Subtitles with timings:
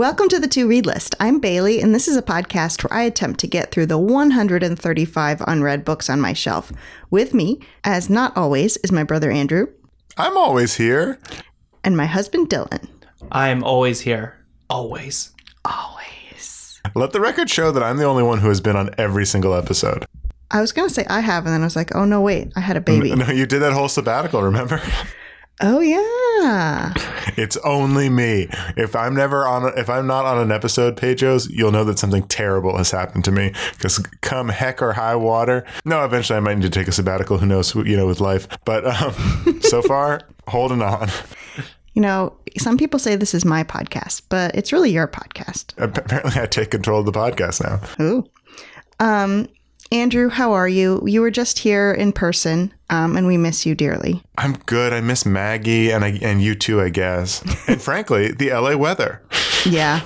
[0.00, 1.14] Welcome to the To Read List.
[1.20, 5.42] I'm Bailey, and this is a podcast where I attempt to get through the 135
[5.46, 6.72] unread books on my shelf.
[7.10, 9.66] With me, as not always, is my brother Andrew
[10.16, 11.18] I'm always here.
[11.84, 12.88] and my husband Dylan.
[13.30, 14.42] I'm always here.
[14.70, 15.34] Always.
[15.66, 16.80] Always.
[16.94, 19.52] Let the record show that I'm the only one who has been on every single
[19.52, 20.06] episode.
[20.50, 22.54] I was going to say I have, and then I was like, oh no, wait,
[22.56, 23.10] I had a baby.
[23.16, 24.80] No, you did that whole sabbatical, remember?
[25.62, 26.92] Oh, yeah.
[27.36, 28.48] It's only me.
[28.76, 31.98] If I'm never on, a, if I'm not on an episode, Pejos, you'll know that
[31.98, 33.52] something terrible has happened to me.
[33.72, 37.38] Because come heck or high water, no, eventually I might need to take a sabbatical.
[37.38, 37.74] Who knows?
[37.74, 38.48] You know, with life.
[38.64, 41.08] But um, so far, holding on.
[41.94, 45.74] You know, some people say this is my podcast, but it's really your podcast.
[45.76, 48.04] Apparently, I take control of the podcast now.
[48.04, 48.24] Ooh.
[48.98, 49.48] Um,
[49.92, 51.02] Andrew, how are you?
[51.04, 54.22] You were just here in person, um, and we miss you dearly.
[54.38, 54.92] I'm good.
[54.92, 57.42] I miss Maggie and I, and you too, I guess.
[57.66, 59.20] And frankly, the LA weather.
[59.66, 60.02] Yeah.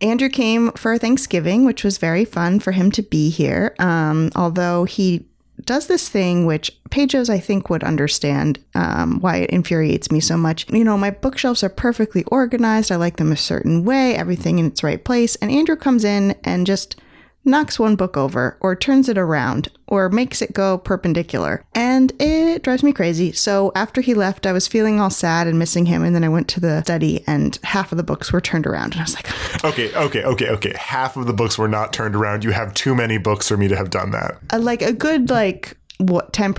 [0.00, 3.74] Andrew came for Thanksgiving, which was very fun for him to be here.
[3.80, 5.26] Um, although he
[5.64, 10.36] does this thing which Pejos, I think, would understand um, why it infuriates me so
[10.36, 10.70] much.
[10.70, 12.92] You know, my bookshelves are perfectly organized.
[12.92, 15.36] I like them a certain way, everything in its right place.
[15.36, 16.96] And Andrew comes in and just
[17.44, 21.64] knocks one book over or turns it around or makes it go perpendicular.
[21.74, 23.32] And it drives me crazy.
[23.32, 26.02] So after he left, I was feeling all sad and missing him.
[26.02, 28.92] And then I went to the study and half of the books were turned around.
[28.92, 30.72] And I was like, Okay, okay, okay, okay.
[30.78, 32.44] Half of the books were not turned around.
[32.44, 34.38] You have too many books for me to have done that.
[34.52, 36.54] uh, like a good, like, what, 10%.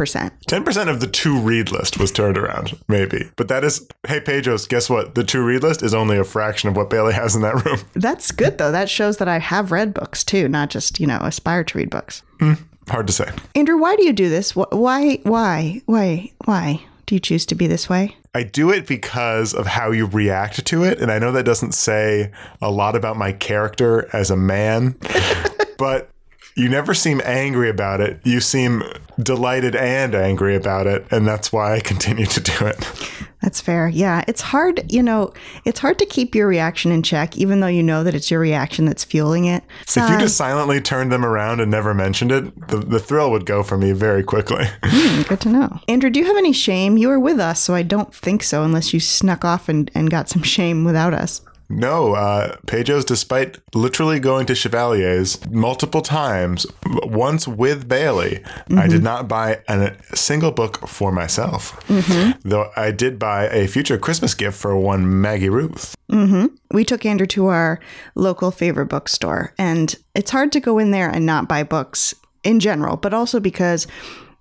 [0.47, 3.29] 10% of the to read list was turned around, maybe.
[3.35, 5.15] But that is, hey, pedros guess what?
[5.15, 7.79] The to read list is only a fraction of what Bailey has in that room.
[7.93, 8.71] That's good though.
[8.71, 11.89] That shows that I have read books too, not just, you know, aspire to read
[11.89, 12.23] books.
[12.39, 12.53] Hmm.
[12.87, 13.29] Hard to say.
[13.55, 14.55] Andrew, why do you do this?
[14.55, 18.15] Why, why, why, why do you choose to be this way?
[18.33, 20.99] I do it because of how you react to it.
[20.99, 22.31] And I know that doesn't say
[22.61, 24.95] a lot about my character as a man,
[25.77, 26.09] but
[26.55, 28.19] you never seem angry about it.
[28.23, 28.83] You seem
[29.21, 31.05] delighted and angry about it.
[31.11, 33.11] And that's why I continue to do it.
[33.41, 33.87] That's fair.
[33.87, 35.31] Yeah, it's hard, you know,
[35.65, 38.39] it's hard to keep your reaction in check, even though you know that it's your
[38.39, 39.63] reaction that's fueling it.
[39.81, 43.45] If you just silently turned them around and never mentioned it, the, the thrill would
[43.45, 44.65] go for me very quickly.
[44.97, 45.79] Hmm, good to know.
[45.89, 46.97] Andrew, do you have any shame?
[46.97, 50.09] You were with us, so I don't think so, unless you snuck off and, and
[50.09, 51.41] got some shame without us.
[51.69, 58.97] No, uh, Pejos, despite literally going to Chevalier's multiple times, once with Bailey, I did
[58.97, 59.03] mm-hmm.
[59.03, 61.79] not buy an, a single book for myself.
[61.87, 62.47] Mm-hmm.
[62.47, 65.95] Though I did buy a future Christmas gift for one Maggie Ruth.
[66.11, 66.47] Mm-hmm.
[66.71, 67.79] We took Andrew to our
[68.13, 72.59] local favorite bookstore, and it's hard to go in there and not buy books in
[72.59, 73.87] general, but also because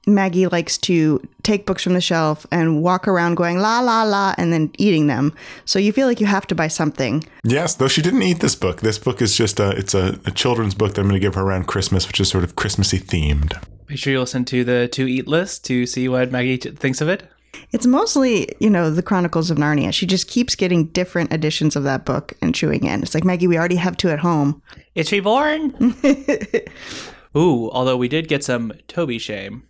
[0.06, 4.34] Maggie likes to take books from the shelf and walk around going la la la
[4.38, 5.34] and then eating them.
[5.65, 7.25] So you feel like you have to buy something.
[7.42, 8.81] Yes, though she didn't eat this book.
[8.81, 11.34] This book is just a it's a, a children's book that I'm going to give
[11.34, 13.62] her around Christmas, which is sort of Christmassy themed.
[13.88, 17.00] Make sure you listen to the to eat list to see what Maggie t- thinks
[17.00, 17.25] of it.
[17.72, 19.93] It's mostly, you know, the Chronicles of Narnia.
[19.93, 23.03] She just keeps getting different editions of that book and chewing in.
[23.03, 24.62] It's like, Maggie, we already have two at home.
[24.94, 25.94] It's reborn.
[27.37, 29.64] Ooh, although we did get some Toby shame.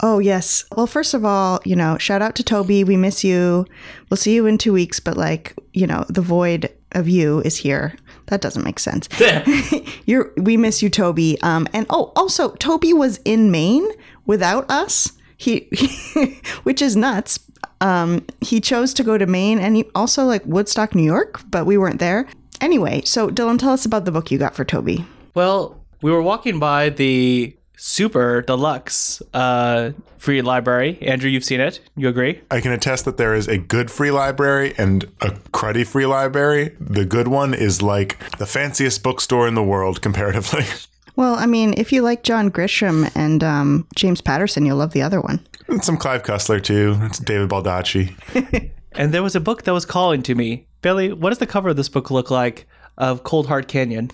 [0.00, 0.64] Oh, yes.
[0.76, 2.84] Well, first of all, you know, shout out to Toby.
[2.84, 3.66] We miss you.
[4.10, 7.56] We'll see you in two weeks, but like, you know, the void of you is
[7.56, 7.96] here.
[8.26, 9.08] That doesn't make sense.
[10.06, 11.40] You're, we miss you, Toby.
[11.40, 13.88] Um, and oh, also, Toby was in Maine
[14.26, 15.12] without us.
[15.38, 15.68] He,
[16.62, 17.38] which is nuts.
[17.80, 21.66] Um, he chose to go to Maine and he also like Woodstock, New York, but
[21.66, 22.26] we weren't there.
[22.60, 25.04] Anyway, so Dylan, tell us about the book you got for Toby.
[25.34, 30.98] Well, we were walking by the super deluxe uh, free library.
[31.02, 31.80] Andrew, you've seen it.
[31.96, 32.40] You agree?
[32.50, 36.74] I can attest that there is a good free library and a cruddy free library.
[36.80, 40.64] The good one is like the fanciest bookstore in the world comparatively.
[41.16, 45.00] Well, I mean, if you like John Grisham and um, James Patterson, you'll love the
[45.00, 45.40] other one.
[45.66, 46.98] And some Clive Cussler too.
[47.04, 48.70] It's David Baldacci.
[48.96, 50.66] And there was a book that was calling to me.
[50.80, 54.10] Billy, what does the cover of this book look like of Cold Heart Canyon?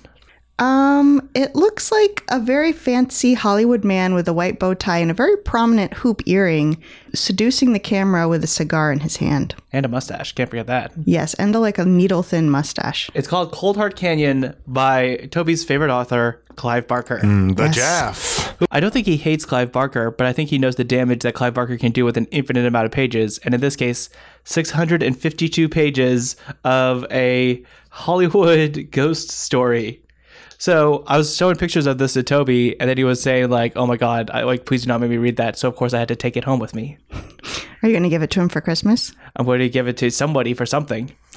[0.63, 5.11] Um, it looks like a very fancy Hollywood man with a white bow tie and
[5.11, 6.81] a very prominent hoop earring,
[7.13, 9.57] seducing the camera with a cigar in his hand.
[9.73, 10.33] And a mustache.
[10.35, 10.93] Can't forget that.
[11.05, 13.11] Yes, and a, like a needle thin mustache.
[13.13, 17.19] It's called Cold Heart Canyon by Toby's favorite author, Clive Barker.
[17.19, 18.55] The Jaff.
[18.71, 21.35] I don't think he hates Clive Barker, but I think he knows the damage that
[21.35, 23.39] Clive Barker can do with an infinite amount of pages.
[23.39, 24.11] And in this case,
[24.45, 30.03] 652 pages of a Hollywood ghost story.
[30.63, 33.73] So I was showing pictures of this to Toby, and then he was saying like,
[33.75, 35.93] "Oh my god, I like please do not make me read that." So of course
[35.93, 36.99] I had to take it home with me.
[37.83, 39.13] Are you going to give it to him for Christmas?
[39.35, 41.11] I'm going to give it to somebody for something.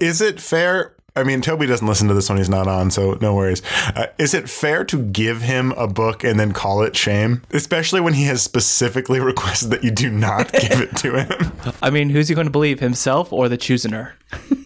[0.00, 0.94] Is it fair?
[1.16, 3.60] I mean, Toby doesn't listen to this when he's not on, so no worries.
[3.96, 7.42] Uh, is it fair to give him a book and then call it shame?
[7.50, 11.52] Especially when he has specifically requested that you do not give it to him.
[11.82, 14.12] I mean, who's he going to believe, himself or the choosener?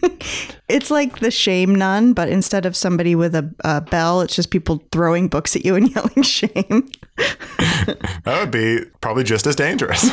[0.69, 4.49] It's like the shame nun, but instead of somebody with a, a bell, it's just
[4.49, 6.89] people throwing books at you and yelling shame.
[8.23, 10.09] That would be probably just as dangerous.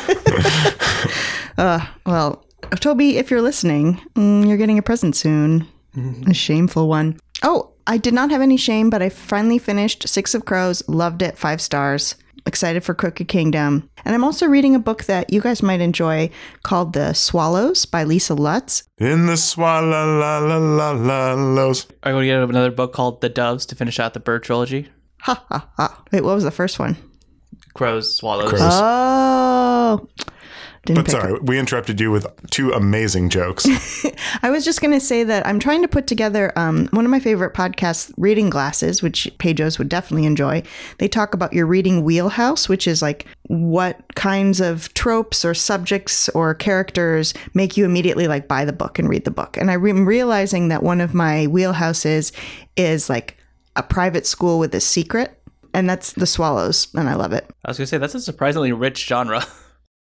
[1.56, 2.44] Well,
[2.80, 5.68] Toby, if you're listening, mm, you're getting a present soon.
[5.96, 6.30] Mm-hmm.
[6.30, 7.18] A shameful one.
[7.42, 10.82] Oh, I did not have any shame, but I finally finished Six of Crows.
[10.88, 11.38] Loved it.
[11.38, 12.14] Five stars.
[12.46, 13.88] Excited for Crooked Kingdom.
[14.04, 16.30] And I'm also reading a book that you guys might enjoy
[16.62, 18.84] called The Swallows by Lisa Lutz.
[18.98, 21.86] In the swalla la la la la los.
[22.02, 24.42] Are you going to get another book called The Doves to finish out the bird
[24.42, 24.88] trilogy?
[25.22, 26.02] Ha ha ha.
[26.12, 26.96] Wait, what was the first one?
[27.74, 28.48] Crows, swallows.
[28.48, 28.62] Crows.
[28.62, 30.08] Oh.
[30.86, 33.66] Didn't But pick sorry, we interrupted you with two amazing jokes.
[34.42, 37.10] I was just going to say that I'm trying to put together um, one of
[37.10, 40.62] my favorite podcasts, Reading Glasses, which Pejos would definitely enjoy.
[40.96, 46.30] They talk about your reading wheelhouse, which is like what kinds of tropes or subjects
[46.30, 49.58] or characters make you immediately like buy the book and read the book.
[49.58, 52.32] And I'm realizing that one of my wheelhouses
[52.76, 53.36] is like
[53.76, 55.42] a private school with a secret,
[55.74, 57.44] and that's The Swallows, and I love it.
[57.66, 59.44] I was going to say, that's a surprisingly rich genre.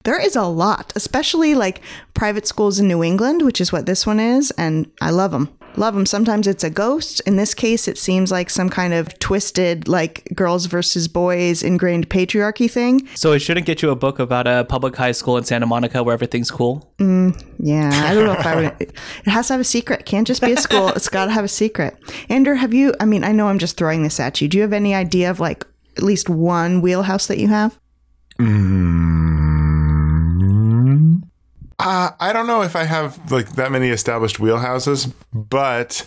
[0.05, 1.81] There is a lot, especially like
[2.13, 5.49] private schools in New England, which is what this one is, and I love them.
[5.77, 6.07] Love them.
[6.07, 7.21] Sometimes it's a ghost.
[7.27, 12.09] In this case, it seems like some kind of twisted, like girls versus boys, ingrained
[12.11, 13.09] patriarchy thing.
[13.15, 16.03] So it shouldn't get you a book about a public high school in Santa Monica
[16.03, 16.93] where everything's cool.
[16.99, 18.75] Mm, yeah, I don't know if I would.
[19.27, 20.01] It has to have a secret.
[20.01, 20.89] It can't just be a school.
[20.91, 21.97] It's got to have a secret.
[22.29, 22.95] Andrew, have you?
[23.01, 24.49] I mean, I know I'm just throwing this at you.
[24.49, 25.67] Do you have any idea of like
[25.97, 27.79] at least one wheelhouse that you have?
[28.39, 29.44] Mm.
[31.79, 36.05] Uh, I don't know if I have like that many established wheelhouses, but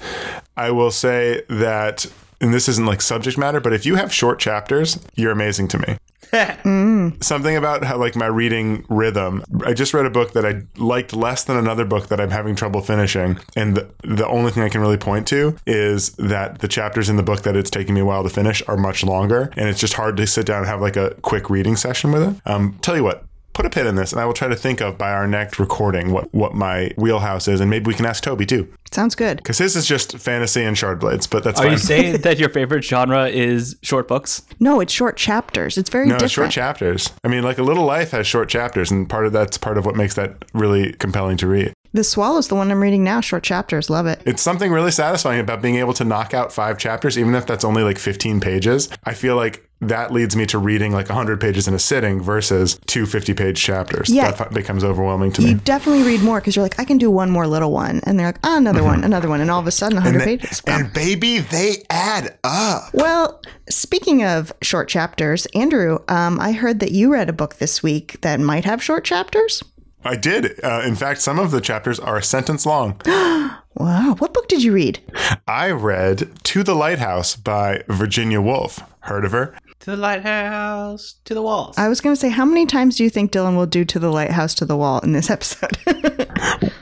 [0.56, 2.06] I will say that,
[2.40, 5.80] and this isn't like subject matter, but if you have short chapters, you're amazing to
[5.80, 5.98] me.
[7.22, 9.44] Something about how like my reading rhythm.
[9.66, 12.56] I just read a book that I liked less than another book that I'm having
[12.56, 16.68] trouble finishing, and the, the only thing I can really point to is that the
[16.68, 19.52] chapters in the book that it's taking me a while to finish are much longer,
[19.56, 22.24] and it's just hard to sit down and have like a quick reading session with
[22.24, 22.36] it.
[22.46, 23.24] Um, tell you what,
[23.58, 25.60] put a pin in this, and I will try to think of by our next
[25.60, 29.38] recording what what my wheelhouse is, and maybe we can ask Toby too, Sounds good.
[29.38, 31.26] because his is just fantasy and shard blades.
[31.28, 31.72] But that's Are fine.
[31.74, 34.44] you saying that your favorite genre is short books?
[34.60, 35.78] No, it's short chapters.
[35.78, 36.54] It's very no, it's different.
[36.54, 37.12] short chapters.
[37.24, 39.86] I mean, like a little life has short chapters, and part of that's part of
[39.86, 41.74] what makes that really compelling to read.
[41.94, 43.22] the Swallow's the one I'm reading now.
[43.22, 43.90] Short chapters.
[43.90, 44.22] Love it.
[44.26, 47.66] It's something really satisfying about being able to knock out five chapters, even if that's
[47.66, 48.88] only like 15 pages.
[49.04, 52.80] I feel like that leads me to reading like 100 pages in a sitting versus
[52.88, 54.10] two 50 page chapters.
[54.10, 54.32] Yeah.
[54.32, 55.54] That becomes overwhelming to You me.
[55.54, 58.20] You definitely read more because you're like, I can do one more little one, and
[58.20, 60.62] they're like, ah, another one, another one, and all of a sudden, 100 They- pages.
[60.68, 62.90] and baby, they add up.
[62.94, 67.84] Well, speaking of short chapters, Andrew, um, I heard that you read a book this
[67.84, 69.64] week that might have short chapters.
[70.04, 70.60] I did.
[70.64, 73.00] Uh, in fact, some of the chapters are a sentence long.
[73.80, 75.00] Wow, what book did you read?
[75.48, 78.80] I read To the Lighthouse by Virginia Woolf.
[79.02, 79.56] Heard of her?
[79.88, 81.78] To the lighthouse, to the walls.
[81.78, 84.00] I was going to say, how many times do you think Dylan will do to
[84.00, 85.78] the lighthouse to the wall in this episode?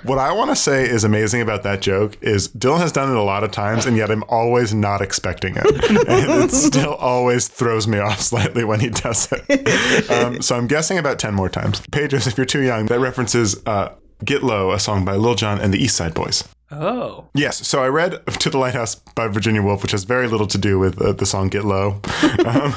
[0.02, 3.16] What I want to say is amazing about that joke is Dylan has done it
[3.16, 5.66] a lot of times, and yet I'm always not expecting it.
[6.08, 10.10] and it still always throws me off slightly when he does it.
[10.12, 11.82] Um, so I'm guessing about 10 more times.
[11.92, 13.94] Pages, if you're too young, that references uh,
[14.24, 16.48] Get Low, a song by Lil Jon and the Eastside Boyz.
[16.72, 17.28] Oh.
[17.34, 20.58] Yes, so I read To the Lighthouse by Virginia Woolf, which has very little to
[20.58, 22.02] do with uh, the song Get Low.
[22.46, 22.76] Um,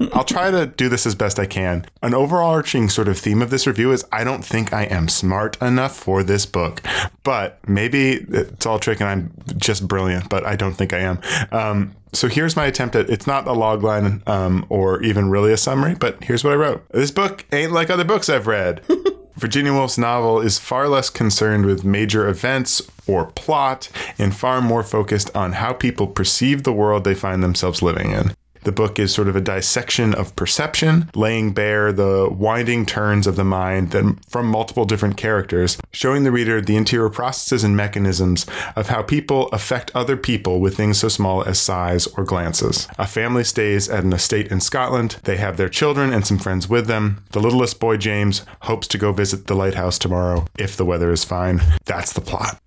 [0.12, 1.86] I'll try to do this as best I can.
[2.02, 5.60] An overarching sort of theme of this review is I don't think I am smart
[5.62, 6.82] enough for this book,
[7.22, 11.20] but maybe it's all trick and I'm just brilliant, but I don't think I am.
[11.52, 15.52] Um, so here's my attempt at it's not a log line um, or even really
[15.52, 16.88] a summary, but here's what I wrote.
[16.90, 18.82] This book ain't like other books I've read.
[19.40, 24.82] Virginia Woolf's novel is far less concerned with major events or plot and far more
[24.82, 28.34] focused on how people perceive the world they find themselves living in.
[28.62, 33.36] The book is sort of a dissection of perception, laying bare the winding turns of
[33.36, 38.46] the mind that, from multiple different characters, showing the reader the interior processes and mechanisms
[38.76, 42.88] of how people affect other people with things so small as sighs or glances.
[42.98, 45.16] A family stays at an estate in Scotland.
[45.24, 47.24] They have their children and some friends with them.
[47.30, 51.24] The littlest boy, James, hopes to go visit the lighthouse tomorrow if the weather is
[51.24, 51.60] fine.
[51.84, 52.60] That's the plot.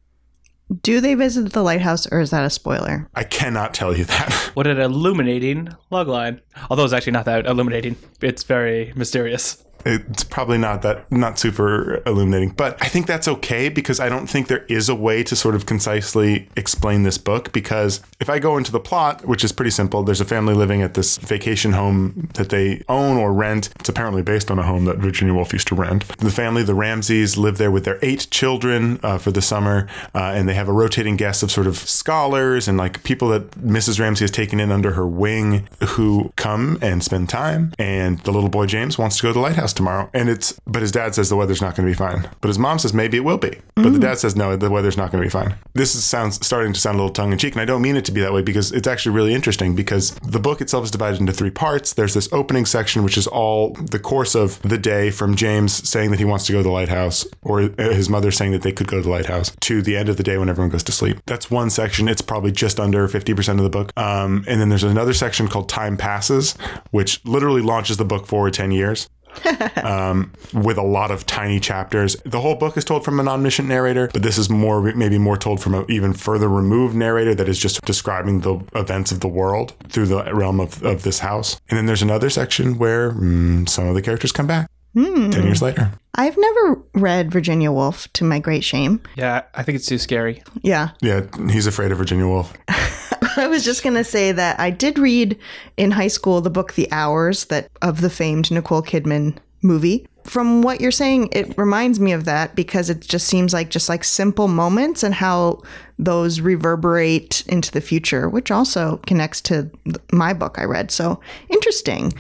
[0.82, 3.10] Do they visit the lighthouse, or is that a spoiler?
[3.15, 4.32] I cannot tell you that.
[4.53, 6.39] What an illuminating logline.
[6.70, 7.96] Although it's actually not that illuminating.
[8.22, 9.63] It's very mysterious.
[9.86, 12.50] It's probably not that not super illuminating.
[12.52, 15.56] But I think that's okay because I don't think there is a way to sort
[15.56, 17.52] of concisely explain this book.
[17.52, 20.82] Because if I go into the plot, which is pretty simple, there's a family living
[20.82, 23.70] at this vacation home that they own or rent.
[23.80, 26.08] It's apparently based on a home that Virginia Woolf used to rent.
[26.18, 30.34] The family, the Ramsays, live there with their eight children uh, for the summer, uh,
[30.36, 34.00] and they have a rotating guest of sort of scholars and like people that Mrs.
[34.00, 37.74] Ramsay has taken in under her wing who come and spend time.
[37.78, 40.82] And the little boy James wants to go to the lighthouse tomorrow, and it's but
[40.82, 42.30] his dad says the weather's not going to be fine.
[42.42, 43.60] But his mom says maybe it will be.
[43.75, 45.56] But the dad says no, the weather's not going to be fine.
[45.74, 47.96] This is, sounds starting to sound a little tongue in cheek, and I don't mean
[47.96, 50.92] it to be that way because it's actually really interesting because the book itself is
[50.92, 51.94] divided into three parts.
[51.94, 56.12] There's this opening section which is all the course of the day from James saying
[56.12, 58.88] that he wants to go to the lighthouse or his mother saying that they could
[58.88, 61.18] go to the lighthouse to the end of the day when everyone goes to sleep.
[61.25, 62.08] That's one section.
[62.08, 63.92] It's probably just under 50% of the book.
[63.98, 66.53] Um, and then there's another section called Time Passes,
[66.92, 69.10] which literally launches the book forward 10 years.
[69.84, 72.16] um, with a lot of tiny chapters.
[72.25, 75.38] The whole book is told from an omniscient narrator, but this is more maybe more
[75.38, 79.28] told from an even further removed narrator that is just describing the events of the
[79.28, 81.60] world through the realm of, of this house.
[81.70, 85.62] And then there's another section where mm, some of the characters come back 10 years
[85.62, 85.92] later.
[86.16, 89.02] I've never read Virginia Woolf to my great shame.
[89.16, 90.44] Yeah, I think it's too scary.
[90.62, 90.90] Yeah.
[91.02, 92.54] Yeah, he's afraid of Virginia Woolf.
[93.38, 95.38] I was just going to say that I did read
[95.78, 100.06] in high school the book The Hours that of the famed Nicole Kidman movie.
[100.24, 103.90] From what you're saying, it reminds me of that because it just seems like just
[103.90, 105.62] like simple moments and how
[106.00, 109.70] those reverberate into the future, which also connects to
[110.12, 110.92] my book I read.
[110.92, 112.13] So interesting.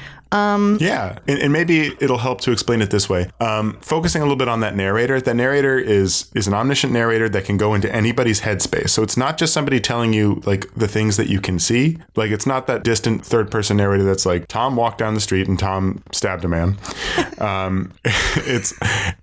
[0.79, 3.29] Yeah, and, and maybe it'll help to explain it this way.
[3.39, 7.29] Um, focusing a little bit on that narrator, that narrator is is an omniscient narrator
[7.29, 8.89] that can go into anybody's headspace.
[8.89, 11.97] So it's not just somebody telling you like the things that you can see.
[12.15, 15.47] Like it's not that distant third person narrator that's like Tom walked down the street
[15.47, 16.77] and Tom stabbed a man.
[17.39, 18.73] um, it's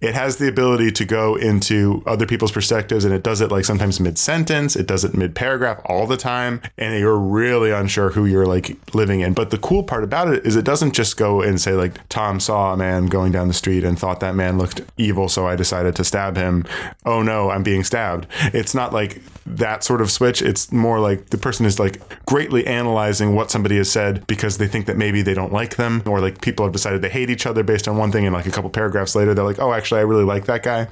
[0.01, 3.65] it has the ability to go into other people's perspectives, and it does it like
[3.65, 8.11] sometimes mid sentence, it does it mid paragraph, all the time, and you're really unsure
[8.11, 9.35] who you're like living in.
[9.35, 12.39] But the cool part about it is it doesn't just go and say like Tom
[12.41, 15.57] saw a man going down the street and thought that man looked evil, so I
[15.57, 16.67] decided to stab him.
[17.07, 18.27] Oh no, I'm being stabbed.
[18.53, 20.43] It's not like that sort of switch.
[20.43, 24.69] It's more like the person is like greatly analyzing what somebody has said because they
[24.69, 27.47] think that maybe they don't like them or like people have decided they hate each
[27.47, 30.01] other based on one thing and like a couple paragraphs later they're like oh actually
[30.01, 30.83] I really like that guy.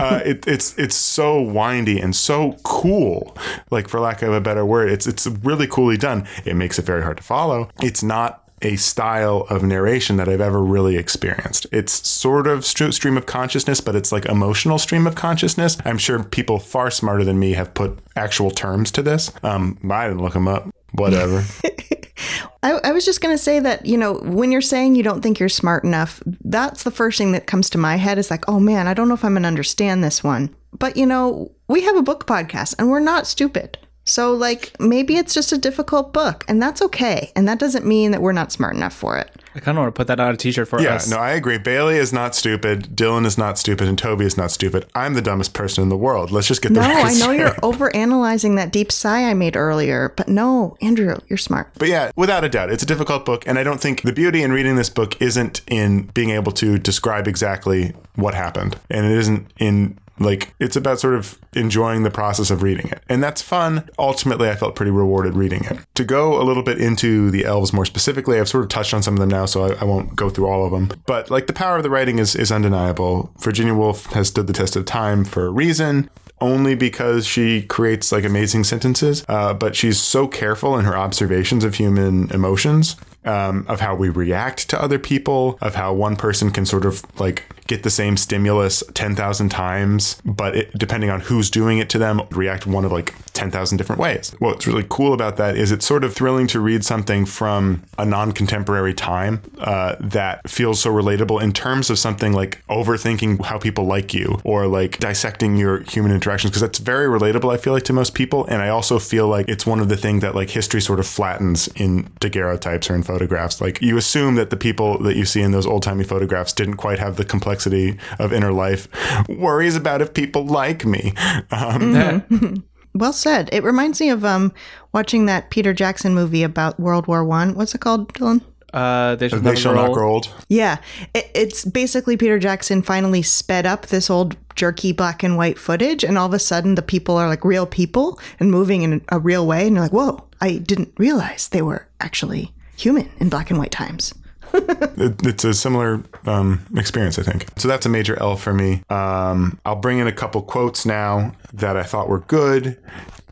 [0.00, 3.36] uh, it, it's it's so windy and so cool
[3.70, 6.26] like for lack of a better word it's it's really coolly done.
[6.44, 7.70] It makes it very hard to follow.
[7.80, 11.66] It's not a style of narration that I've ever really experienced.
[11.70, 15.76] It's sort of st- stream of consciousness, but it's like emotional stream of consciousness.
[15.84, 19.30] I'm sure people far smarter than me have put actual terms to this.
[19.42, 20.68] Um, I didn't look them up.
[20.92, 21.44] Whatever.
[22.62, 25.20] I, I was just going to say that, you know, when you're saying you don't
[25.20, 28.48] think you're smart enough, that's the first thing that comes to my head is like,
[28.48, 30.54] oh man, I don't know if I'm going to understand this one.
[30.72, 33.78] But, you know, we have a book podcast and we're not stupid.
[34.04, 37.32] So, like, maybe it's just a difficult book, and that's okay.
[37.34, 39.30] And that doesn't mean that we're not smart enough for it.
[39.56, 41.08] I kind of want to put that on a t-shirt for Yeah, us.
[41.08, 41.58] Yeah, no, I agree.
[41.58, 42.96] Bailey is not stupid.
[42.96, 44.86] Dylan is not stupid, and Toby is not stupid.
[44.94, 46.32] I'm the dumbest person in the world.
[46.32, 50.12] Let's just get the No, I know you're overanalyzing that deep sigh I made earlier,
[50.16, 51.70] but no, Andrew, you're smart.
[51.78, 54.42] But yeah, without a doubt, it's a difficult book, and I don't think the beauty
[54.42, 59.12] in reading this book isn't in being able to describe exactly what happened, and it
[59.12, 63.42] isn't in like it's about sort of enjoying the process of reading it, and that's
[63.42, 63.88] fun.
[63.98, 65.78] Ultimately, I felt pretty rewarded reading it.
[65.94, 69.02] To go a little bit into the elves more specifically, I've sort of touched on
[69.02, 71.00] some of them now, so I, I won't go through all of them.
[71.06, 73.32] But like the power of the writing is is undeniable.
[73.40, 78.12] Virginia Woolf has stood the test of time for a reason only because she creates
[78.12, 83.64] like amazing sentences, uh, but she's so careful in her observations of human emotions, um,
[83.68, 87.44] of how we react to other people, of how one person can sort of like
[87.66, 92.20] get the same stimulus 10,000 times, but it, depending on who's doing it to them,
[92.30, 94.34] react one of like 10,000 different ways.
[94.38, 98.04] What's really cool about that is it's sort of thrilling to read something from a
[98.04, 103.58] non contemporary time uh, that feels so relatable in terms of something like overthinking how
[103.58, 107.72] people like you or like dissecting your human interactions, because that's very relatable, I feel
[107.72, 108.44] like, to most people.
[108.46, 111.06] And I also feel like it's one of the things that like history sort of
[111.06, 113.60] flattens in daguerreotypes or in photographs.
[113.60, 116.76] Like you assume that the people that you see in those old timey photographs didn't
[116.76, 118.88] quite have the complexity of inner life
[119.28, 121.12] worries about if people like me.
[121.50, 122.64] Um,
[122.96, 123.48] Well said.
[123.52, 124.52] It reminds me of um
[124.92, 127.54] watching that Peter Jackson movie about World War One.
[127.54, 128.40] What's it called, Dylan?
[128.72, 130.32] Uh, they, they shall not grow old.
[130.48, 130.78] Yeah,
[131.14, 136.04] it, it's basically Peter Jackson finally sped up this old jerky black and white footage,
[136.04, 139.18] and all of a sudden the people are like real people and moving in a
[139.18, 143.50] real way, and you're like, whoa, I didn't realize they were actually human in black
[143.50, 144.14] and white times.
[144.54, 147.46] it, it's a similar um, experience, I think.
[147.56, 148.82] So that's a major L for me.
[148.88, 152.78] Um, I'll bring in a couple quotes now that I thought were good.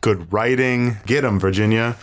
[0.01, 0.97] Good writing.
[1.05, 1.95] Get them, Virginia.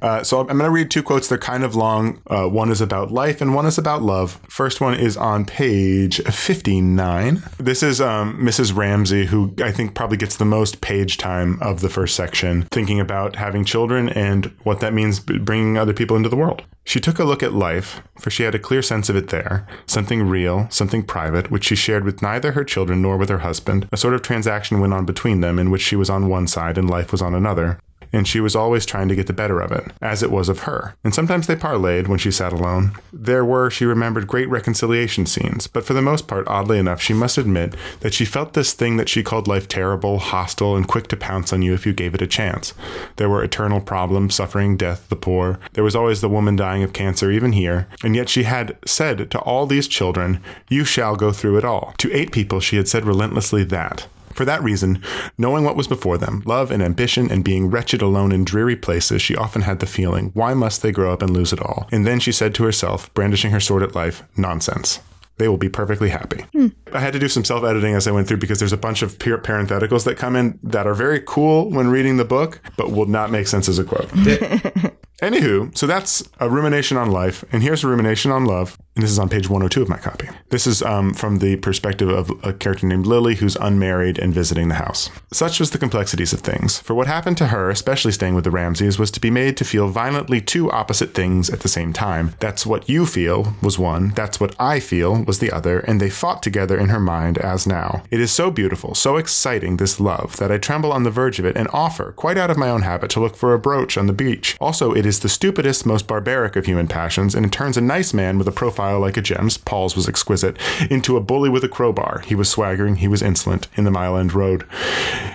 [0.00, 1.28] Uh, so I'm going to read two quotes.
[1.28, 2.22] They're kind of long.
[2.28, 4.40] Uh, one is about life and one is about love.
[4.48, 7.42] First one is on page 59.
[7.58, 8.74] This is um, Mrs.
[8.76, 13.00] Ramsay, who I think probably gets the most page time of the first section, thinking
[13.00, 16.62] about having children and what that means bringing other people into the world.
[16.84, 19.66] She took a look at life, for she had a clear sense of it there,
[19.84, 23.86] something real, something private, which she shared with neither her children nor with her husband.
[23.92, 26.78] A sort of transaction went on between them in which she was on one side
[26.78, 27.78] and life was on another
[28.12, 30.60] and she was always trying to get the better of it, as it was of
[30.60, 30.94] her.
[31.04, 32.92] And sometimes they parleyed when she sat alone.
[33.12, 37.14] There were, she remembered, great reconciliation scenes, but for the most part, oddly enough, she
[37.14, 41.08] must admit that she felt this thing that she called life terrible, hostile, and quick
[41.08, 42.74] to pounce on you if you gave it a chance.
[43.16, 45.58] There were eternal problems, suffering, death, the poor.
[45.72, 47.88] There was always the woman dying of cancer, even here.
[48.02, 51.94] And yet she had said to all these children, You shall go through it all.
[51.98, 54.06] To eight people, she had said relentlessly that.
[54.38, 55.02] For that reason,
[55.36, 59.20] knowing what was before them, love and ambition, and being wretched alone in dreary places,
[59.20, 61.88] she often had the feeling, why must they grow up and lose it all?
[61.90, 65.00] And then she said to herself, brandishing her sword at life, nonsense
[65.38, 66.42] they will be perfectly happy.
[66.52, 66.68] Hmm.
[66.92, 69.02] I had to do some self editing as I went through because there's a bunch
[69.02, 73.06] of parentheticals that come in that are very cool when reading the book, but will
[73.06, 74.08] not make sense as a quote.
[75.22, 79.12] Anywho, so that's a rumination on life, and here's a rumination on love, and this
[79.12, 80.28] is on page 102 of my copy.
[80.48, 84.68] This is um, from the perspective of a character named Lily who's unmarried and visiting
[84.68, 85.08] the house.
[85.32, 88.50] Such was the complexities of things, for what happened to her, especially staying with the
[88.50, 92.34] Ramsays, was to be made to feel violently two opposite things at the same time.
[92.40, 96.10] That's what you feel was one, that's what I feel was the other, and they
[96.10, 98.02] fought together in her mind as now.
[98.10, 101.44] It is so beautiful, so exciting, this love, that I tremble on the verge of
[101.44, 104.08] it and offer, quite out of my own habit, to look for a brooch on
[104.08, 104.56] the beach.
[104.60, 108.12] Also, it is the stupidest, most barbaric of human passions, and it turns a nice
[108.12, 110.56] man with a profile like a gem's, Paul's was exquisite,
[110.90, 112.22] into a bully with a crowbar.
[112.26, 114.64] He was swaggering, he was insolent, in the Mile End Road.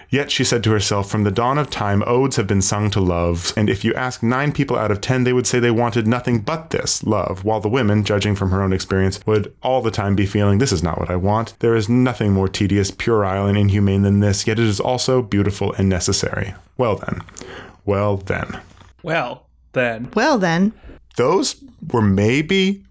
[0.10, 3.00] Yet, she said to herself, from the dawn of time, odes have been sung to
[3.00, 6.08] love, and if you ask nine people out of ten, they would say they wanted
[6.08, 9.92] nothing but this, love, while the women, judging from her own experience, would all the
[9.92, 11.58] time be feeling, this is not what I want.
[11.60, 15.74] There is nothing more tedious, puerile, and inhumane than this, yet it is also beautiful
[15.74, 16.54] and necessary.
[16.78, 17.22] Well then.
[17.86, 18.60] Well then.
[19.02, 20.10] Well, then.
[20.14, 20.74] Well, then.
[21.16, 21.56] Those
[21.92, 22.84] were maybe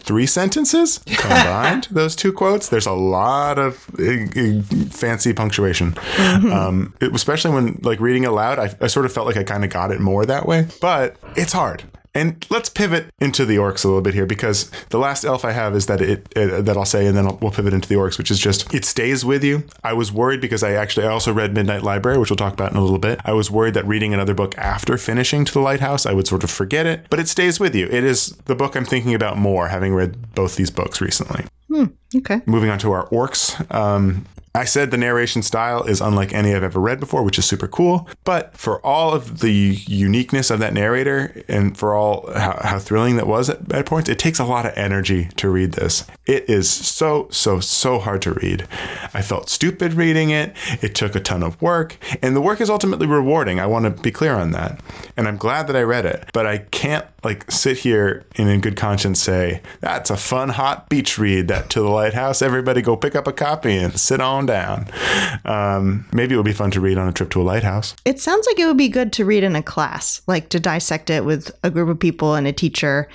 [0.00, 6.52] three sentences combined those two quotes there's a lot of uh, fancy punctuation mm-hmm.
[6.52, 9.44] um, it, especially when like reading it loud I, I sort of felt like i
[9.44, 11.84] kind of got it more that way but it's hard
[12.14, 15.52] and let's pivot into the orcs a little bit here because the last elf I
[15.52, 17.94] have is that it, it that I'll say, and then I'll, we'll pivot into the
[17.94, 19.64] orcs, which is just it stays with you.
[19.84, 22.72] I was worried because I actually I also read Midnight Library, which we'll talk about
[22.72, 23.20] in a little bit.
[23.24, 26.44] I was worried that reading another book after finishing To the Lighthouse, I would sort
[26.44, 27.86] of forget it, but it stays with you.
[27.86, 31.44] It is the book I'm thinking about more, having read both these books recently.
[31.68, 32.40] Hmm, okay.
[32.46, 33.72] Moving on to our orcs.
[33.72, 37.44] Um, I said the narration style is unlike any I've ever read before, which is
[37.44, 38.08] super cool.
[38.24, 43.16] But for all of the uniqueness of that narrator and for all how, how thrilling
[43.16, 46.04] that was at, at, points, it takes a lot of energy to read this.
[46.26, 48.66] It is so, so, so hard to read.
[49.14, 50.56] I felt stupid reading it.
[50.82, 53.60] It took a ton of work, and the work is ultimately rewarding.
[53.60, 54.80] I want to be clear on that.
[55.16, 58.60] And I'm glad that I read it, but I can't like sit here and in
[58.60, 62.42] good conscience say, that's a fun, hot beach read that to the lighthouse.
[62.42, 64.88] Everybody go pick up a copy and sit on down.
[65.44, 67.94] Um, maybe it would be fun to read on a trip to a lighthouse.
[68.04, 71.10] It sounds like it would be good to read in a class, like to dissect
[71.10, 73.08] it with a group of people and a teacher.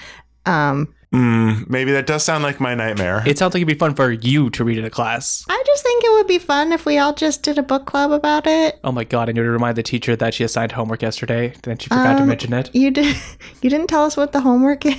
[0.45, 3.23] Um, Mm, maybe that does sound like my nightmare.
[3.25, 5.45] It sounds like it'd be fun for you to read in a class.
[5.47, 8.11] I just think it would be fun if we all just did a book club
[8.11, 8.79] about it.
[8.83, 9.29] Oh my god!
[9.29, 11.53] I need to remind the teacher that she assigned homework yesterday.
[11.63, 12.69] Then she forgot um, to mention it.
[12.73, 13.15] You did.
[13.61, 14.95] You didn't tell us what the homework is.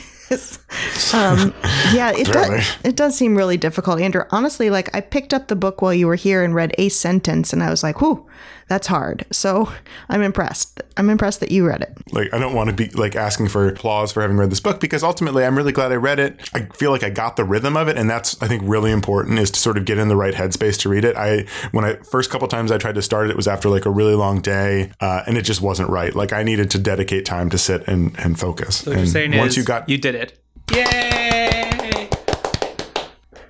[1.15, 1.55] Um,
[1.93, 2.77] yeah, it does.
[2.85, 4.25] It does seem really difficult, Andrew.
[4.31, 7.53] Honestly, like I picked up the book while you were here and read a sentence,
[7.53, 8.27] and I was like, "Whoo,
[8.69, 9.73] that's hard." So
[10.09, 10.83] I'm impressed.
[10.97, 11.97] I'm impressed that you read it.
[12.13, 14.81] Like I don't want to be like asking for applause for having read this book
[14.81, 16.49] because ultimately I'm really glad I read it.
[16.55, 19.39] I feel like I got the rhythm of it, and that's I think really important
[19.39, 21.17] is to sort of get in the right headspace to read it.
[21.17, 23.87] I when I first couple times I tried to start it, it was after like
[23.87, 26.15] a really long day, uh, and it just wasn't right.
[26.15, 28.79] Like I needed to dedicate time to sit and and focus.
[28.79, 30.39] So what and you're saying once is you got you did it.
[30.73, 32.09] Yay!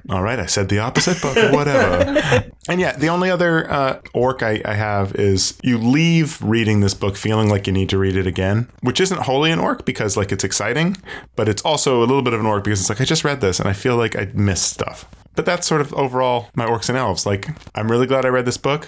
[0.08, 2.48] All right, I said the opposite, but whatever.
[2.68, 6.94] and yeah, the only other uh, orc I, I, have is you leave reading this
[6.94, 10.16] book feeling like you need to read it again, which isn't wholly an orc because
[10.16, 10.96] like it's exciting,
[11.34, 13.40] but it's also a little bit of an orc because it's like I just read
[13.40, 15.08] this and I feel like I missed stuff.
[15.34, 17.26] But that's sort of overall my orcs and elves.
[17.26, 18.86] Like I'm really glad I read this book.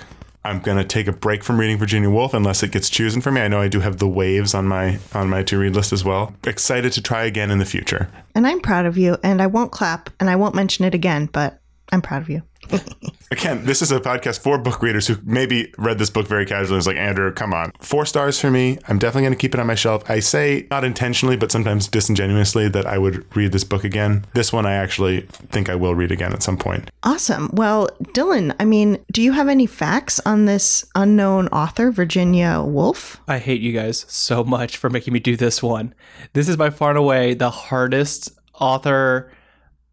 [0.48, 3.42] I'm gonna take a break from reading Virginia Woolf unless it gets chosen for me.
[3.42, 6.04] I know I do have The Waves on my on my to read list as
[6.04, 6.34] well.
[6.44, 8.08] Excited to try again in the future.
[8.34, 11.26] And I'm proud of you, and I won't clap, and I won't mention it again,
[11.26, 11.61] but
[11.92, 12.42] I'm proud of you.
[13.31, 16.78] Again, this is a podcast for book readers who maybe read this book very casually.
[16.78, 17.72] It's like, Andrew, come on.
[17.78, 18.78] Four stars for me.
[18.88, 20.09] I'm definitely going to keep it on my shelf.
[20.11, 24.24] I say, not intentionally, but sometimes disingenuously, that I would read this book again.
[24.33, 26.90] This one I actually think I will read again at some point.
[27.02, 27.50] Awesome.
[27.52, 33.20] Well, Dylan, I mean, do you have any facts on this unknown author, Virginia Woolf?
[33.28, 35.94] I hate you guys so much for making me do this one.
[36.33, 39.31] This is by far and away the hardest author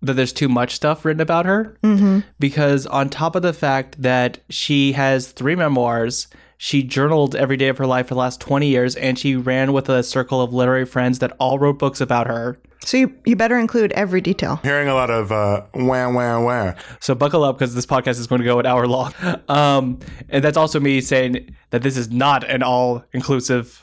[0.02, 1.78] that there's too much stuff written about her.
[1.84, 2.20] Mm-hmm.
[2.40, 6.28] Because on top of the fact that she has three memoirs,
[6.58, 9.74] she journaled every day of her life for the last 20 years, and she ran
[9.74, 12.58] with a circle of literary friends that all wrote books about her.
[12.86, 14.58] So you, you better include every detail.
[14.58, 16.74] Hearing a lot of uh, wah, wah, wah.
[17.00, 19.14] So buckle up because this podcast is going to go an hour long.
[19.48, 23.82] Um, and that's also me saying that this is not an all inclusive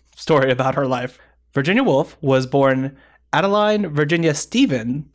[0.16, 1.18] story about her life.
[1.54, 2.96] Virginia Woolf was born
[3.32, 5.10] Adeline Virginia Stephen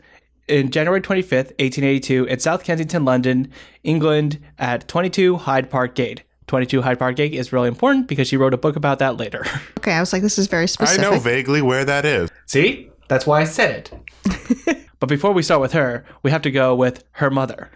[0.47, 3.51] in January 25th, 1882, in South Kensington, London,
[3.83, 6.23] England, at 22 Hyde Park Gate.
[6.47, 9.45] 22 Hyde Park Gate is really important because she wrote a book about that later.
[9.83, 11.05] Okay, I was like, this is very specific.
[11.05, 12.29] I know vaguely where that is.
[12.45, 12.89] See?
[13.09, 13.91] That's why I said
[14.25, 14.87] it.
[15.01, 17.69] but before we start with her, we have to go with her mother.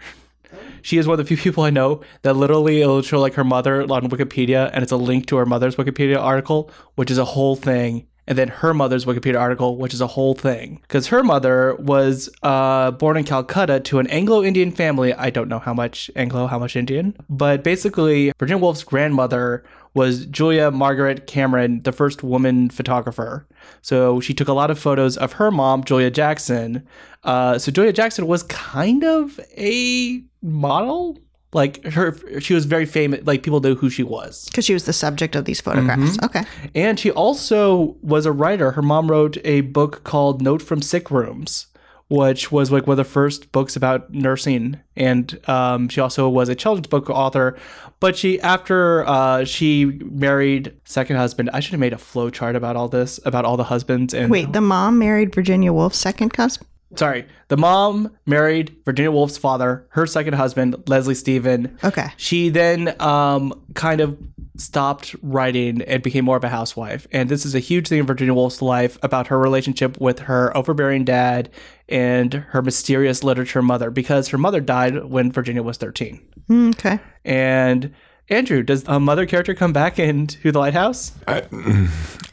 [0.80, 3.44] She is one of the few people I know that literally it'll show like her
[3.44, 7.26] mother on Wikipedia and it's a link to her mother's Wikipedia article, which is a
[7.26, 8.06] whole thing.
[8.28, 10.80] And then her mother's Wikipedia article, which is a whole thing.
[10.82, 15.14] Because her mother was uh, born in Calcutta to an Anglo Indian family.
[15.14, 17.16] I don't know how much Anglo, how much Indian.
[17.30, 19.64] But basically, Virginia Woolf's grandmother
[19.94, 23.46] was Julia Margaret Cameron, the first woman photographer.
[23.80, 26.86] So she took a lot of photos of her mom, Julia Jackson.
[27.24, 31.18] Uh, so Julia Jackson was kind of a model.
[31.52, 33.26] Like her, she was very famous.
[33.26, 34.44] Like people knew who she was.
[34.46, 36.18] Because she was the subject of these photographs.
[36.22, 36.44] Okay.
[36.74, 38.72] And she also was a writer.
[38.72, 41.68] Her mom wrote a book called Note from Sick Rooms,
[42.08, 44.78] which was like one of the first books about nursing.
[44.94, 47.56] And um, she also was a children's book author.
[47.98, 52.56] But she, after uh, she married second husband, I should have made a flow chart
[52.56, 54.12] about all this, about all the husbands.
[54.12, 56.66] And Wait, the mom married Virginia Woolf's second cousin?
[56.96, 61.78] Sorry, the mom married Virginia Woolf's father, her second husband, Leslie Stephen.
[61.84, 62.08] Okay.
[62.16, 64.18] She then um, kind of
[64.56, 67.06] stopped writing and became more of a housewife.
[67.12, 70.54] And this is a huge thing in Virginia Woolf's life about her relationship with her
[70.56, 71.48] overbearing dad
[71.88, 76.20] and her mysterious literature mother because her mother died when Virginia was 13.
[76.48, 76.98] Mm, Okay.
[77.24, 77.94] And
[78.30, 81.12] Andrew, does a mother character come back into the lighthouse?
[81.26, 81.44] I,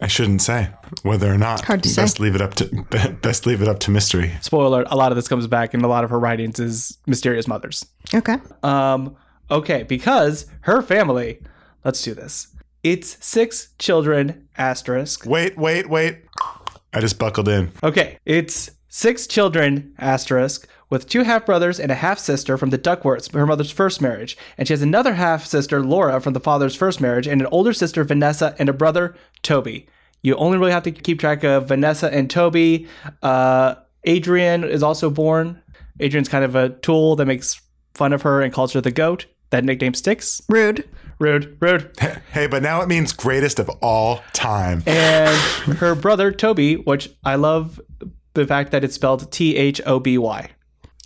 [0.02, 0.70] I shouldn't say
[1.04, 1.64] whether or not.
[1.66, 2.02] Hard to say.
[2.02, 4.34] best leave it up to best leave it up to mystery.
[4.42, 7.48] Spoiler, a lot of this comes back in a lot of her writings is mysterious
[7.48, 7.86] mothers.
[8.14, 8.38] Okay.
[8.64, 9.16] Um,
[9.50, 11.42] okay, because her family,
[11.84, 12.48] let's do this.
[12.84, 15.26] It's six children, asterisk.
[15.26, 16.20] Wait, wait, wait.
[16.94, 17.72] I just buckled in.
[17.84, 22.78] Okay, it's six children, asterisk, with two half brothers and a half sister from the
[22.78, 24.38] Duckworths, her mother's first marriage.
[24.58, 27.74] And she has another half sister, Laura, from the father's first marriage, and an older
[27.74, 29.88] sister, Vanessa, and a brother, Toby.
[30.22, 32.88] You only really have to keep track of Vanessa and Toby.
[33.22, 35.62] Uh, Adrian is also born.
[36.00, 37.62] Adrian's kind of a tool that makes
[37.94, 39.26] fun of her and calls her the goat.
[39.52, 40.42] That nickname sticks.
[40.50, 40.88] Rude.
[41.20, 41.92] Rude, rude.
[42.34, 44.84] Hey, but now it means greatest of all time.
[44.86, 45.38] and
[45.78, 47.80] her brother Toby, which I love
[48.34, 50.50] the fact that it's spelled T H O B Y.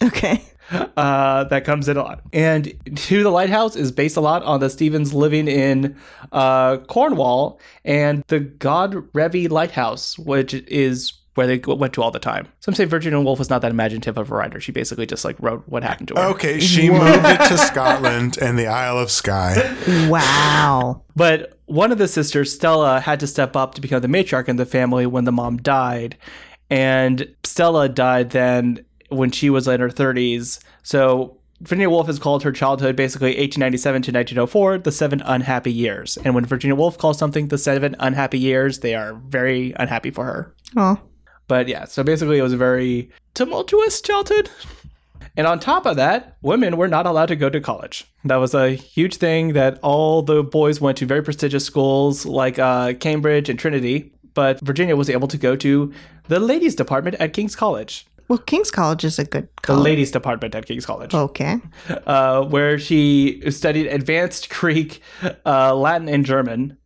[0.03, 0.43] Okay.
[0.97, 2.21] Uh, that comes in a lot.
[2.31, 5.95] And To the Lighthouse is based a lot on the Stephens living in
[6.31, 12.19] uh, Cornwall and the God Revi Lighthouse, which is where they went to all the
[12.19, 12.47] time.
[12.59, 14.59] Some say Virginia Woolf was not that imaginative of a writer.
[14.59, 16.27] She basically just like wrote what happened to her.
[16.31, 19.75] Okay, she moved it to Scotland and the Isle of Skye.
[20.09, 21.03] Wow.
[21.15, 24.57] But one of the sisters, Stella, had to step up to become the matriarch in
[24.57, 26.17] the family when the mom died.
[26.69, 30.59] And Stella died then when she was in her 30s.
[30.83, 36.17] So Virginia Woolf has called her childhood basically 1897 to 1904 the seven unhappy years.
[36.23, 40.23] And when Virginia Woolf calls something the seven unhappy years, they are very unhappy for
[40.25, 40.55] her.
[40.77, 40.99] Oh.
[41.47, 44.49] But yeah, so basically it was a very tumultuous childhood.
[45.35, 48.05] And on top of that, women were not allowed to go to college.
[48.25, 52.59] That was a huge thing that all the boys went to very prestigious schools like
[52.59, 54.13] uh, Cambridge and Trinity.
[54.33, 55.93] But Virginia was able to go to
[56.27, 58.05] the ladies' department at King's College.
[58.29, 61.57] Well, King's College is a good The ladies' department at King's College, Okay.
[62.07, 65.01] uh, where she studied advanced Greek,
[65.45, 66.77] uh, Latin, and German.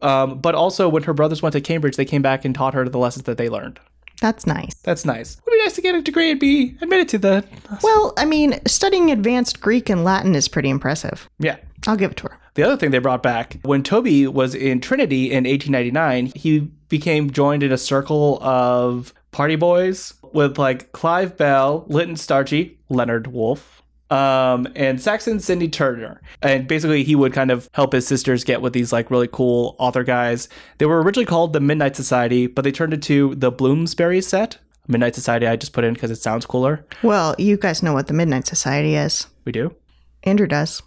[0.00, 2.88] Um, but also, when her brothers went to Cambridge, they came back and taught her
[2.88, 3.78] the lessons that they learned.
[4.20, 4.74] That's nice.
[4.82, 5.34] That's nice.
[5.36, 7.44] It would be nice to get a degree and be admitted to the.
[7.82, 11.28] Well, I mean, studying advanced Greek and Latin is pretty impressive.
[11.38, 11.56] Yeah.
[11.86, 12.38] I'll give it to her.
[12.54, 17.30] The other thing they brought back when Toby was in Trinity in 1899, he became
[17.30, 23.82] joined in a circle of party boys with like Clive Bell, Lytton Strachey, Leonard Woolf,
[24.10, 26.20] um, and Saxon Sydney-Turner.
[26.42, 29.76] And basically, he would kind of help his sisters get with these like really cool
[29.78, 30.48] author guys.
[30.78, 34.58] They were originally called the Midnight Society, but they turned into the Bloomsbury set.
[34.86, 36.86] Midnight Society, I just put in because it sounds cooler.
[37.02, 39.26] Well, you guys know what the Midnight Society is.
[39.44, 39.74] We do?
[40.22, 40.82] Andrew does.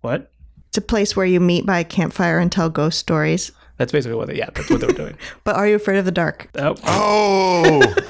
[0.00, 0.32] What?
[0.68, 3.52] It's a place where you meet by a campfire and tell ghost stories.
[3.76, 5.16] That's basically what they, yeah, that's what they were doing.
[5.44, 6.48] But are you afraid of the dark?
[6.56, 6.74] Oh.
[6.84, 7.94] Oh,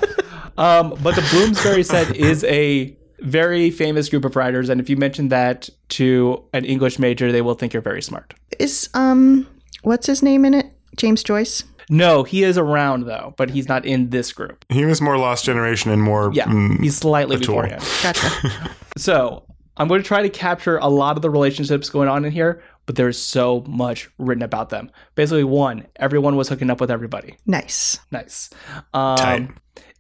[0.57, 4.97] Um, but the Bloomsbury set is a very famous group of writers, and if you
[4.97, 8.35] mention that to an English major, they will think you're very smart.
[8.61, 9.49] Is um
[9.83, 10.67] what's his name in it?
[10.97, 11.65] James Joyce?
[11.91, 14.65] No, he is around though, but he's not in this group.
[14.69, 16.31] he was more Lost Generation and more.
[16.33, 17.57] Yeah, mm, he's slightly tool.
[17.63, 17.83] beforehand.
[18.03, 18.31] Gotcha.
[18.97, 19.43] So
[19.77, 22.63] I'm going to try to capture a lot of the relationships going on in here,
[22.87, 24.91] but there's so much written about them.
[25.15, 27.37] Basically, one, everyone was hooking up with everybody.
[27.47, 27.99] nice.
[28.11, 28.51] Nice.
[28.93, 29.51] Um, Tight.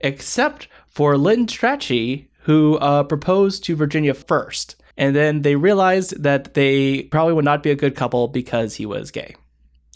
[0.00, 4.76] Except for Lytton Strachey, who uh, proposed to Virginia first.
[4.96, 8.86] And then they realized that they probably would not be a good couple because he
[8.86, 9.34] was gay.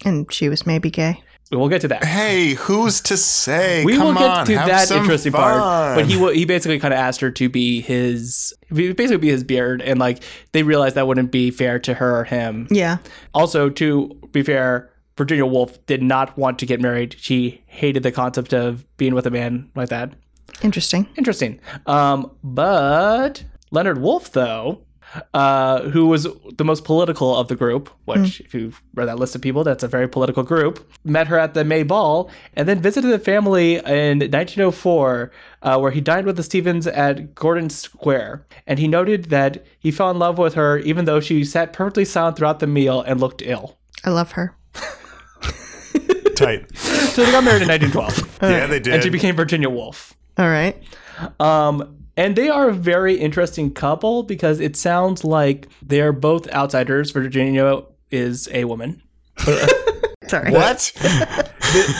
[0.04, 1.22] And she was maybe gay.
[1.50, 2.04] We'll get to that.
[2.04, 3.84] Hey, who's to say?
[3.84, 5.40] We Come will get on, to that interesting fun.
[5.60, 5.96] part.
[5.96, 9.80] But he he basically kind of asked her to be his, basically be his beard,
[9.80, 12.68] and like they realized that wouldn't be fair to her or him.
[12.70, 12.98] Yeah.
[13.32, 17.16] Also, to be fair, Virginia Woolf did not want to get married.
[17.18, 20.12] She hated the concept of being with a man like that.
[20.62, 21.08] Interesting.
[21.16, 21.60] Interesting.
[21.86, 24.82] Um, but Leonard Wolf, though,
[25.34, 29.34] uh, who was the most political of the group, which, if you've read that list
[29.34, 32.80] of people, that's a very political group, met her at the May Ball and then
[32.80, 35.30] visited the family in 1904,
[35.62, 38.46] uh, where he dined with the Stephens at Gordon Square.
[38.66, 42.04] And he noted that he fell in love with her even though she sat perfectly
[42.04, 43.78] silent throughout the meal and looked ill.
[44.04, 44.54] I love her.
[46.36, 46.76] Tight.
[46.76, 48.94] So they got married in 1912, Yeah, they did.
[48.94, 50.14] and she became Virginia Woolf.
[50.36, 50.80] All right.
[51.40, 57.12] Um, and they are a very interesting couple because it sounds like they're both outsiders.
[57.12, 59.00] Virginia is a woman.
[60.26, 60.50] Sorry.
[60.50, 60.92] what?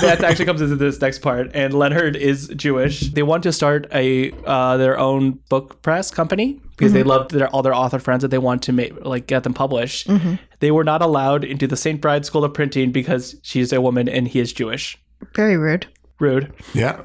[0.02, 1.50] that actually comes into this next part.
[1.54, 3.12] And Leonard is Jewish.
[3.12, 7.48] They want to start a uh, their own book press company because they loved their
[7.48, 10.10] all their author friends that they want to make like get them published.
[10.58, 12.00] They were not allowed into the St.
[12.00, 14.98] Bride School of Printing because she's a woman and he is Jewish.
[15.34, 15.86] Very rude.
[16.18, 16.52] Rude.
[16.74, 17.02] Yeah.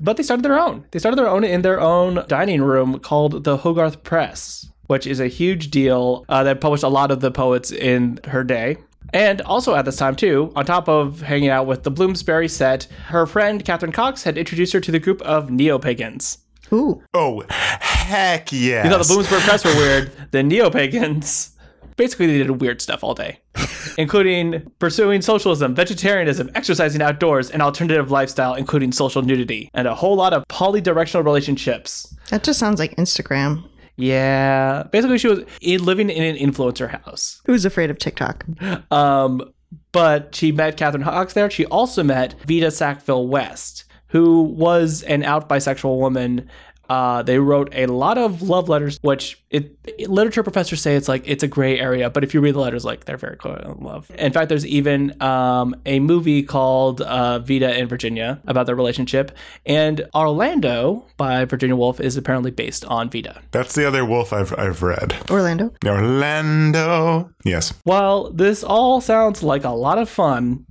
[0.00, 0.84] But they started their own.
[0.90, 5.20] They started their own in their own dining room called the Hogarth Press, which is
[5.20, 8.76] a huge deal uh, that published a lot of the poets in her day.
[9.12, 12.84] And also at this time, too, on top of hanging out with the Bloomsbury set,
[13.06, 16.38] her friend Catherine Cox had introduced her to the group of neo pagans.
[16.72, 17.02] Ooh.
[17.12, 18.84] Oh, heck yeah!
[18.84, 20.10] You thought the Bloomsbury Press were weird.
[20.32, 21.53] The neo pagans
[21.96, 23.40] basically they did weird stuff all day,
[23.98, 30.16] including pursuing socialism, vegetarianism, exercising outdoors, and alternative lifestyle, including social nudity, and a whole
[30.16, 32.14] lot of polydirectional relationships.
[32.30, 33.68] That just sounds like Instagram.
[33.96, 37.40] Yeah, basically she was in, living in an influencer house.
[37.46, 38.44] Who's afraid of TikTok?
[38.90, 39.52] Um,
[39.92, 41.50] but she met Catherine Hawks there.
[41.50, 46.48] She also met Vita Sackville West, who was an out bisexual woman.
[46.88, 49.76] Uh, they wrote a lot of love letters, which it,
[50.08, 52.84] literature professors say it's like it's a gray area, but if you read the letters,
[52.84, 54.10] like they're very clear in love.
[54.18, 59.32] In fact, there's even um, a movie called uh, Vita and Virginia about their relationship,
[59.64, 63.40] and Orlando by Virginia Woolf is apparently based on Vita.
[63.50, 65.16] That's the other Woolf I've, I've read.
[65.30, 65.72] Orlando.
[65.86, 67.30] Orlando.
[67.44, 67.72] Yes.
[67.84, 70.66] While this all sounds like a lot of fun,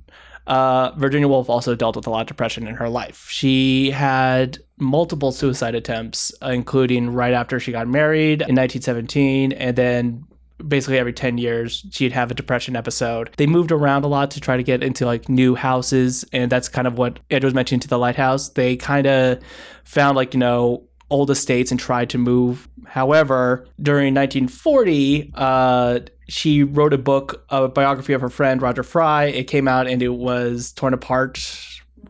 [0.47, 3.27] uh, Virginia Woolf also dealt with a lot of depression in her life.
[3.29, 10.25] She had multiple suicide attempts, including right after she got married in 1917, and then
[10.65, 13.29] basically every 10 years she'd have a depression episode.
[13.37, 16.69] They moved around a lot to try to get into like new houses, and that's
[16.69, 18.49] kind of what Ed was mentioning to the lighthouse.
[18.49, 19.39] They kind of
[19.83, 22.67] found like, you know, old estates and tried to move.
[22.85, 29.25] However, during 1940, uh, she wrote a book, a biography of her friend Roger Fry.
[29.25, 31.39] It came out and it was torn apart.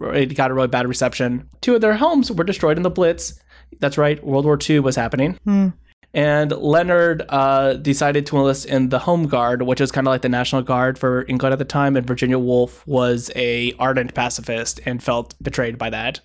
[0.02, 1.50] It got a really bad reception.
[1.62, 3.40] Two of their homes were destroyed in the Blitz.
[3.80, 5.38] That's right, World War II was happening.
[5.44, 5.70] Hmm.
[6.14, 10.22] And Leonard uh, decided to enlist in the Home Guard, which was kind of like
[10.22, 11.96] the National Guard for England at the time.
[11.96, 16.20] And Virginia Woolf was a ardent pacifist and felt betrayed by that.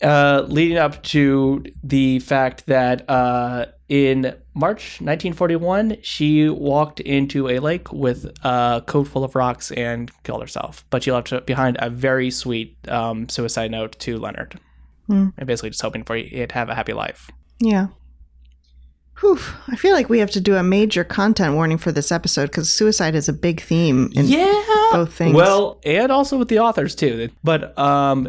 [0.00, 7.58] Uh, leading up to the fact that uh, in March 1941, she walked into a
[7.58, 10.84] lake with a coat full of rocks and killed herself.
[10.90, 14.60] But she left behind a very sweet um, suicide note to Leonard.
[15.36, 17.28] And basically just hoping for it to have a happy life.
[17.58, 17.88] Yeah.
[19.22, 22.46] Whew, I feel like we have to do a major content warning for this episode
[22.50, 24.62] because suicide is a big theme in Yeah.
[24.92, 25.34] both things.
[25.34, 27.30] Well, and also with the authors too.
[27.44, 28.28] But um,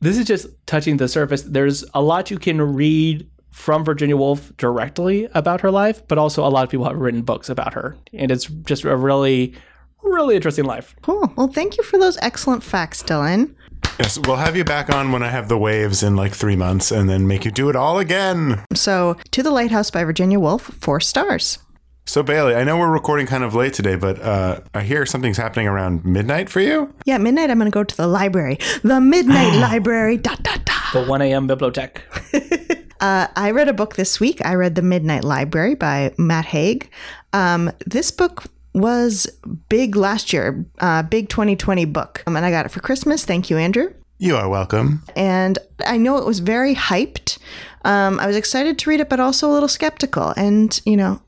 [0.00, 1.42] this is just touching the surface.
[1.42, 6.44] There's a lot you can read from Virginia Woolf directly about her life, but also
[6.44, 9.54] a lot of people have written books about her, and it's just a really,
[10.02, 10.96] really interesting life.
[11.02, 11.32] cool.
[11.36, 13.54] Well, thank you for those excellent facts, Dylan.
[13.98, 16.90] Yes, we'll have you back on when I have the waves in like three months
[16.90, 18.64] and then make you do it all again.
[18.74, 21.58] So, To the Lighthouse by Virginia Woolf, four stars.
[22.04, 25.36] So, Bailey, I know we're recording kind of late today, but uh, I hear something's
[25.36, 26.92] happening around midnight for you.
[27.04, 28.58] Yeah, midnight, I'm going to go to the library.
[28.82, 30.16] The Midnight Library.
[30.16, 30.92] Dot, dot, dot.
[30.92, 31.48] The 1 a.m.
[31.48, 31.98] bibliotech.
[33.02, 34.40] Uh, I read a book this week.
[34.46, 36.88] I read The Midnight Library by Matt Haig.
[37.32, 39.26] Um, this book was
[39.68, 42.22] big last year, uh, big 2020 book.
[42.26, 43.24] Um, and I got it for Christmas.
[43.24, 43.92] Thank you, Andrew.
[44.18, 45.02] You are welcome.
[45.16, 47.38] And I know it was very hyped.
[47.84, 50.32] Um, I was excited to read it, but also a little skeptical.
[50.36, 51.20] And, you know,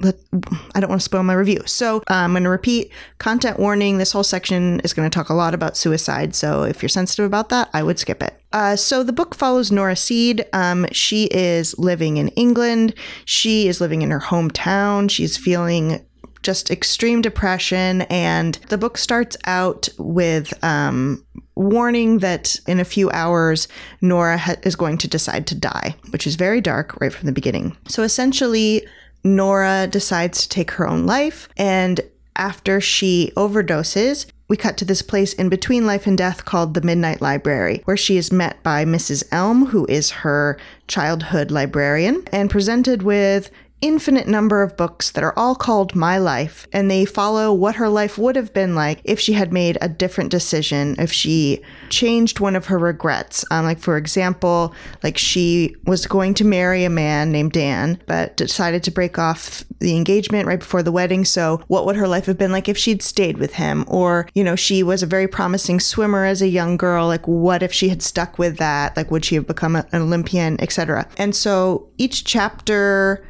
[0.00, 1.62] I don't want to spoil my review.
[1.66, 3.98] So uh, I'm going to repeat content warning.
[3.98, 6.36] This whole section is going to talk a lot about suicide.
[6.36, 8.40] So if you're sensitive about that, I would skip it.
[8.52, 10.46] Uh, so the book follows Nora Seed.
[10.52, 12.94] Um, she is living in England.
[13.24, 15.10] She is living in her hometown.
[15.10, 16.06] She's feeling
[16.42, 18.02] just extreme depression.
[18.02, 21.24] And the book starts out with um,
[21.54, 23.68] warning that in a few hours,
[24.00, 27.32] Nora ha- is going to decide to die, which is very dark right from the
[27.32, 27.76] beginning.
[27.88, 28.86] So essentially,
[29.24, 31.48] Nora decides to take her own life.
[31.56, 32.00] And
[32.36, 36.80] after she overdoses, we cut to this place in between life and death called the
[36.80, 39.22] Midnight Library, where she is met by Mrs.
[39.30, 45.38] Elm, who is her childhood librarian, and presented with infinite number of books that are
[45.38, 49.20] all called My Life, and they follow what her life would have been like if
[49.20, 53.44] she had made a different decision, if she changed one of her regrets.
[53.50, 58.36] Um, like, for example, like she was going to marry a man named Dan, but
[58.36, 61.24] decided to break off the engagement right before the wedding.
[61.24, 63.84] So, what would her life have been like if she'd stayed with him?
[63.86, 67.06] Or, you know, she was a very promising swimmer as a young girl.
[67.06, 68.96] Like, what if she had stuck with that?
[68.96, 71.08] Like, would she have become an Olympian, etc.?
[71.16, 73.24] And so each chapter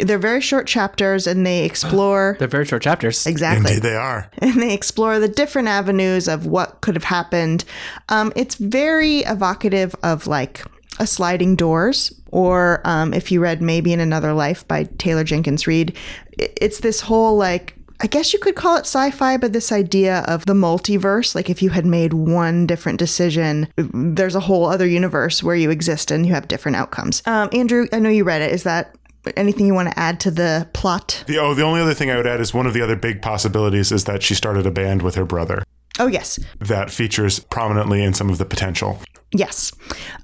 [0.00, 3.26] they're very short chapters and they explore They're very short chapters.
[3.26, 4.30] exactly Indeed, they are.
[4.38, 7.64] and they explore the different avenues of what could have happened
[8.08, 10.64] um, it's very evocative of like
[10.98, 15.66] a sliding doors or um, if you read maybe in another life by taylor jenkins
[15.66, 15.96] reid
[16.38, 20.18] it's this whole like I guess you could call it sci fi, but this idea
[20.28, 24.86] of the multiverse, like if you had made one different decision, there's a whole other
[24.86, 27.22] universe where you exist and you have different outcomes.
[27.24, 28.52] Um, Andrew, I know you read it.
[28.52, 28.94] Is that
[29.36, 31.24] anything you want to add to the plot?
[31.26, 33.22] The, oh, the only other thing I would add is one of the other big
[33.22, 35.62] possibilities is that she started a band with her brother
[35.98, 36.38] Oh, yes.
[36.60, 39.00] that features prominently in some of the potential.
[39.32, 39.72] Yes.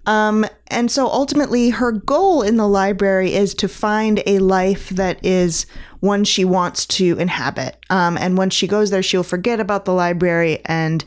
[0.07, 5.25] Um, and so ultimately, her goal in the library is to find a life that
[5.25, 5.67] is
[6.01, 7.77] one she wants to inhabit.
[7.91, 11.05] Um, and when she goes there, she'll forget about the library and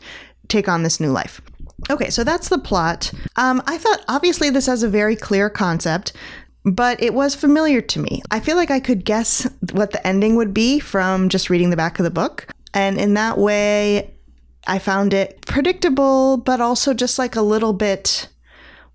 [0.48, 1.40] take on this new life.
[1.90, 3.12] Okay, so that's the plot.
[3.36, 6.12] Um, I thought obviously this has a very clear concept,
[6.66, 8.20] but it was familiar to me.
[8.30, 11.76] I feel like I could guess what the ending would be from just reading the
[11.76, 12.48] back of the book.
[12.74, 14.10] And in that way,
[14.66, 18.28] I found it predictable, but also just like a little bit.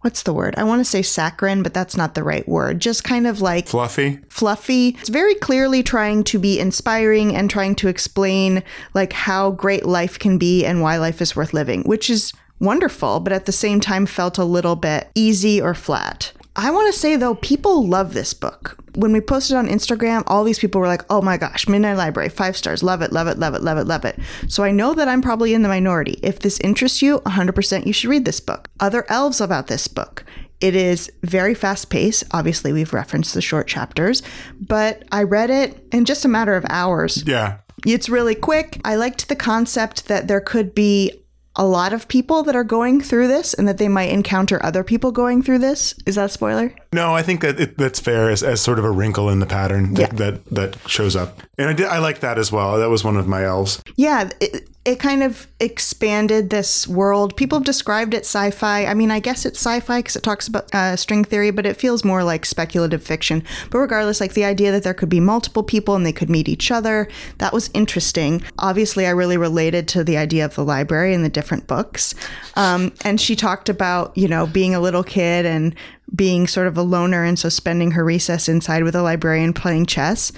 [0.01, 0.55] What's the word?
[0.57, 2.81] I want to say saccharine, but that's not the right word.
[2.81, 4.19] Just kind of like Fluffy.
[4.27, 4.89] fluffy.
[4.99, 10.19] It's very clearly trying to be inspiring and trying to explain like how great life
[10.19, 13.79] can be and why life is worth living, which is wonderful, but at the same
[13.79, 16.33] time felt a little bit easy or flat.
[16.55, 18.77] I want to say though, people love this book.
[18.95, 22.27] When we posted on Instagram, all these people were like, oh my gosh, Midnight Library,
[22.27, 24.19] five stars, love it, love it, love it, love it, love it.
[24.49, 26.19] So I know that I'm probably in the minority.
[26.21, 28.67] If this interests you, 100% you should read this book.
[28.81, 30.25] Other elves about this book.
[30.59, 32.25] It is very fast paced.
[32.31, 34.21] Obviously, we've referenced the short chapters,
[34.59, 37.23] but I read it in just a matter of hours.
[37.25, 37.59] Yeah.
[37.85, 38.79] It's really quick.
[38.85, 41.20] I liked the concept that there could be
[41.57, 44.83] a lot of people that are going through this and that they might encounter other
[44.85, 45.93] people going through this.
[46.05, 46.73] Is that a spoiler?
[46.93, 49.45] No, I think that it, that's fair as, as sort of a wrinkle in the
[49.45, 50.15] pattern that, Yeah.
[50.31, 52.79] that that shows up, and I did I like that as well.
[52.79, 53.81] That was one of my elves.
[53.97, 57.37] Yeah, it, it kind of expanded this world.
[57.37, 58.85] People have described it sci fi.
[58.85, 61.67] I mean, I guess it's sci fi because it talks about uh, string theory, but
[61.67, 63.43] it feels more like speculative fiction.
[63.69, 66.49] But regardless, like the idea that there could be multiple people and they could meet
[66.49, 67.07] each other,
[67.37, 68.41] that was interesting.
[68.57, 72.15] Obviously, I really related to the idea of the library and the different books.
[72.55, 75.75] Um, and she talked about, you know, being a little kid and
[76.15, 79.85] being sort of a loner and so spending her recess inside with a librarian playing
[79.85, 80.31] chess.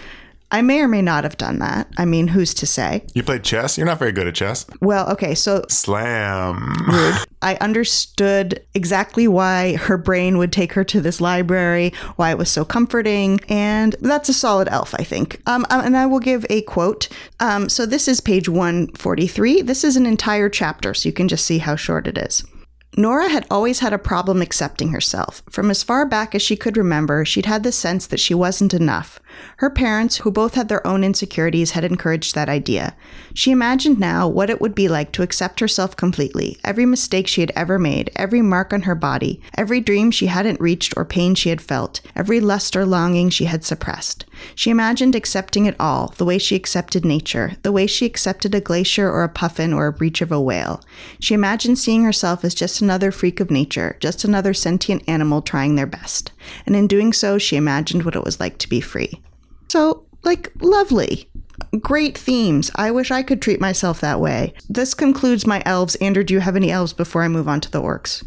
[0.54, 1.88] I may or may not have done that.
[1.98, 3.04] I mean, who's to say?
[3.16, 3.76] You played chess?
[3.76, 4.68] You're not very good at chess.
[4.82, 6.76] Well, okay, so Slam.
[6.88, 7.16] Rude.
[7.42, 12.52] I understood exactly why her brain would take her to this library, why it was
[12.52, 15.42] so comforting, and that's a solid elf, I think.
[15.48, 17.10] Um, um, and I will give a quote.
[17.40, 19.64] Um, so this is page 143.
[19.64, 22.44] This is an entire chapter, so you can just see how short it is.
[22.96, 25.42] Nora had always had a problem accepting herself.
[25.50, 28.74] From as far back as she could remember, she'd had the sense that she wasn't
[28.74, 29.20] enough.
[29.58, 32.96] Her parents, who both had their own insecurities, had encouraged that idea.
[33.34, 37.42] She imagined now what it would be like to accept herself completely, every mistake she
[37.42, 41.34] had ever made, every mark on her body, every dream she hadn't reached or pain
[41.34, 44.26] she had felt, every lust or longing she had suppressed.
[44.54, 48.62] She imagined accepting it all, the way she accepted nature, the way she accepted a
[48.62, 50.82] glacier or a puffin or a breach of a whale.
[51.20, 55.76] She imagined seeing herself as just another freak of nature, just another sentient animal trying
[55.76, 56.32] their best.
[56.66, 59.22] And in doing so, she imagined what it was like to be free.
[59.70, 61.28] So, like, lovely.
[61.80, 62.70] Great themes.
[62.76, 64.54] I wish I could treat myself that way.
[64.70, 65.96] This concludes my elves.
[65.96, 68.24] Andrew, do you have any elves before I move on to the orcs?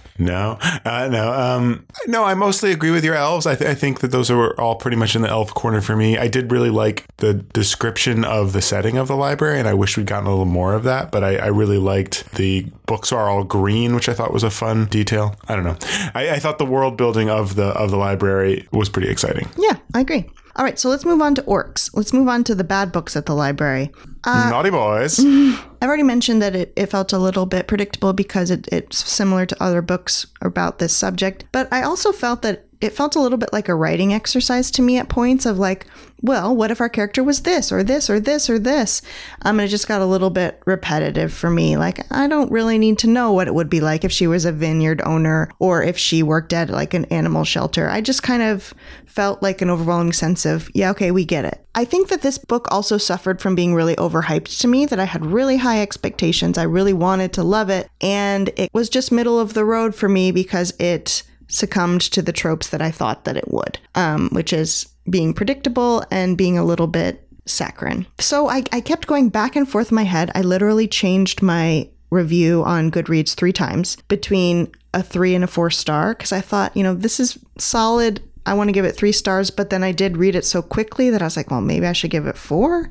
[0.18, 2.24] No, uh, no, um, no.
[2.24, 3.46] I mostly agree with your elves.
[3.46, 5.96] I, th- I think that those are all pretty much in the elf corner for
[5.96, 6.16] me.
[6.18, 9.96] I did really like the description of the setting of the library, and I wish
[9.96, 11.10] we'd gotten a little more of that.
[11.12, 14.50] But I, I really liked the books are all green, which I thought was a
[14.50, 15.36] fun detail.
[15.48, 15.76] I don't know.
[16.14, 19.48] I, I thought the world building of the of the library was pretty exciting.
[19.56, 20.28] Yeah, I agree.
[20.56, 21.90] All right, so let's move on to orcs.
[21.92, 23.92] Let's move on to the bad books at the library.
[24.24, 25.18] Uh, Naughty boys.
[25.24, 29.44] I've already mentioned that it, it felt a little bit predictable because it, it's similar
[29.44, 33.38] to other books about this subject, but I also felt that it felt a little
[33.38, 35.86] bit like a writing exercise to me at points of like,
[36.22, 39.02] well, what if our character was this or this or this or this?
[39.42, 41.76] Um, and it just got a little bit repetitive for me.
[41.76, 44.44] Like, I don't really need to know what it would be like if she was
[44.44, 47.88] a vineyard owner or if she worked at like an animal shelter.
[47.88, 48.72] I just kind of
[49.04, 51.64] felt like an overwhelming sense of, yeah, okay, we get it.
[51.74, 55.04] I think that this book also suffered from being really overhyped to me, that I
[55.04, 56.56] had really high expectations.
[56.56, 57.90] I really wanted to love it.
[58.00, 62.32] And it was just middle of the road for me because it succumbed to the
[62.32, 66.64] tropes that I thought that it would, um, which is being predictable and being a
[66.64, 68.06] little bit saccharine.
[68.18, 70.30] So I, I kept going back and forth in my head.
[70.34, 75.70] I literally changed my review on Goodreads three times between a three and a four
[75.70, 78.22] star because I thought, you know, this is solid.
[78.44, 81.10] I want to give it three stars, but then I did read it so quickly
[81.10, 82.90] that I was like, well, maybe I should give it four.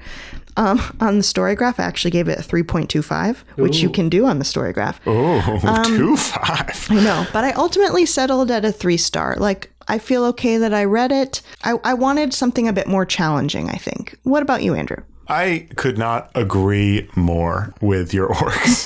[0.57, 4.39] Um, on the Storygraph, I actually gave it a 3.25, which you can do on
[4.39, 4.95] the Storygraph.
[5.05, 6.87] Oh, two five.
[6.89, 9.35] I know, but I ultimately settled at a three star.
[9.37, 11.41] Like, I feel okay that I read it.
[11.63, 14.17] I, I wanted something a bit more challenging, I think.
[14.23, 15.03] What about you, Andrew?
[15.27, 18.85] I could not agree more with your orcs.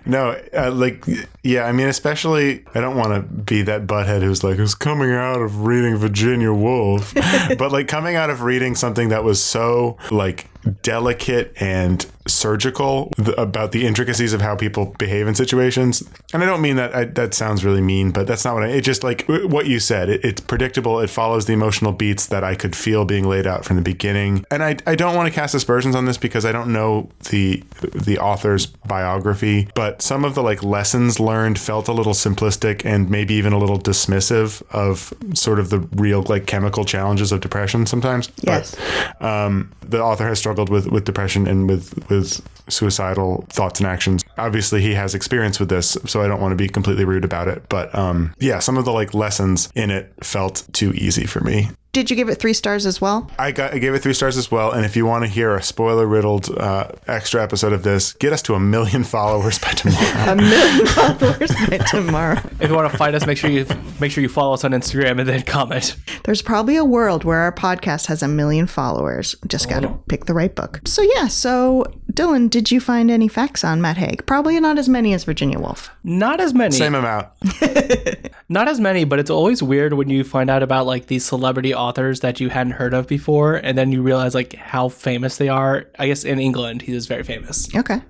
[0.06, 1.04] no, uh, like,
[1.42, 5.12] yeah, I mean, especially, I don't want to be that butthead who's like, who's coming
[5.12, 9.96] out of reading Virginia Woolf, but like coming out of reading something that was so
[10.10, 10.46] like
[10.82, 16.02] delicate and surgical th- about the intricacies of how people behave in situations.
[16.32, 18.68] And I don't mean that I, that sounds really mean, but that's not what I.
[18.68, 20.08] It just like what you said.
[20.08, 21.00] It, it's predictable.
[21.00, 24.44] It follows the emotional beats that I could feel being laid out from the beginning.
[24.50, 27.62] And I, I don't want to cast aspersions on this because I don't know the
[27.94, 33.10] the author's biography, but some of the like lessons learned felt a little simplistic and
[33.10, 37.86] maybe even a little dismissive of sort of the real like chemical challenges of depression
[37.86, 38.30] sometimes.
[38.42, 38.76] Yes.
[39.20, 43.86] But, um, the author has struggled with with depression and with with suicidal thoughts and
[43.86, 44.24] actions.
[44.38, 47.48] Obviously, he has experience with this, so I don't want to be completely rude about
[47.48, 47.68] it.
[47.68, 51.70] But um, yeah, some of the like lessons in it felt too easy for me.
[51.96, 53.30] Did you give it three stars as well?
[53.38, 54.70] I got I gave it three stars as well.
[54.70, 58.34] And if you want to hear a spoiler riddled uh, extra episode of this, get
[58.34, 60.32] us to a million followers by tomorrow.
[60.32, 62.38] A million followers by tomorrow.
[62.60, 63.64] If you want to find us, make sure you
[63.98, 65.96] make sure you follow us on Instagram and then comment.
[66.24, 69.34] There's probably a world where our podcast has a million followers.
[69.46, 70.82] Just got to pick the right book.
[70.84, 71.28] So, yeah.
[71.28, 74.26] So, Dylan, did you find any facts on Matt Haig?
[74.26, 75.88] Probably not as many as Virginia Woolf.
[76.04, 76.76] Not as many.
[76.76, 77.28] Same amount.
[78.48, 81.74] Not as many, but it's always weird when you find out about like these celebrity
[81.74, 85.48] authors that you hadn't heard of before, and then you realize like how famous they
[85.48, 85.86] are.
[85.98, 88.00] I guess in England, he is very famous, Okay.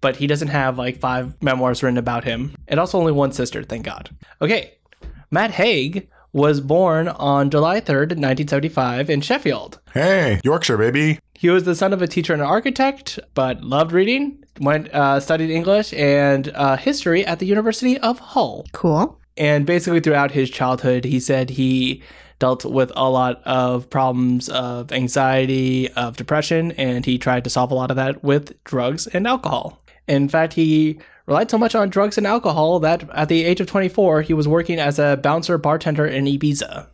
[0.00, 3.62] but he doesn't have like five memoirs written about him, and also only one sister.
[3.62, 4.10] Thank God.
[4.40, 4.74] Okay,
[5.30, 9.80] Matt Haig was born on July third, nineteen seventy-five, in Sheffield.
[9.92, 11.18] Hey, Yorkshire, baby.
[11.34, 14.44] He was the son of a teacher and an architect, but loved reading.
[14.60, 18.64] Went uh, studied English and uh, history at the University of Hull.
[18.72, 19.18] Cool.
[19.36, 22.02] And basically, throughout his childhood, he said he
[22.38, 27.70] dealt with a lot of problems of anxiety, of depression, and he tried to solve
[27.70, 29.80] a lot of that with drugs and alcohol.
[30.06, 33.66] In fact, he relied so much on drugs and alcohol that at the age of
[33.66, 36.86] 24, he was working as a bouncer bartender in Ibiza.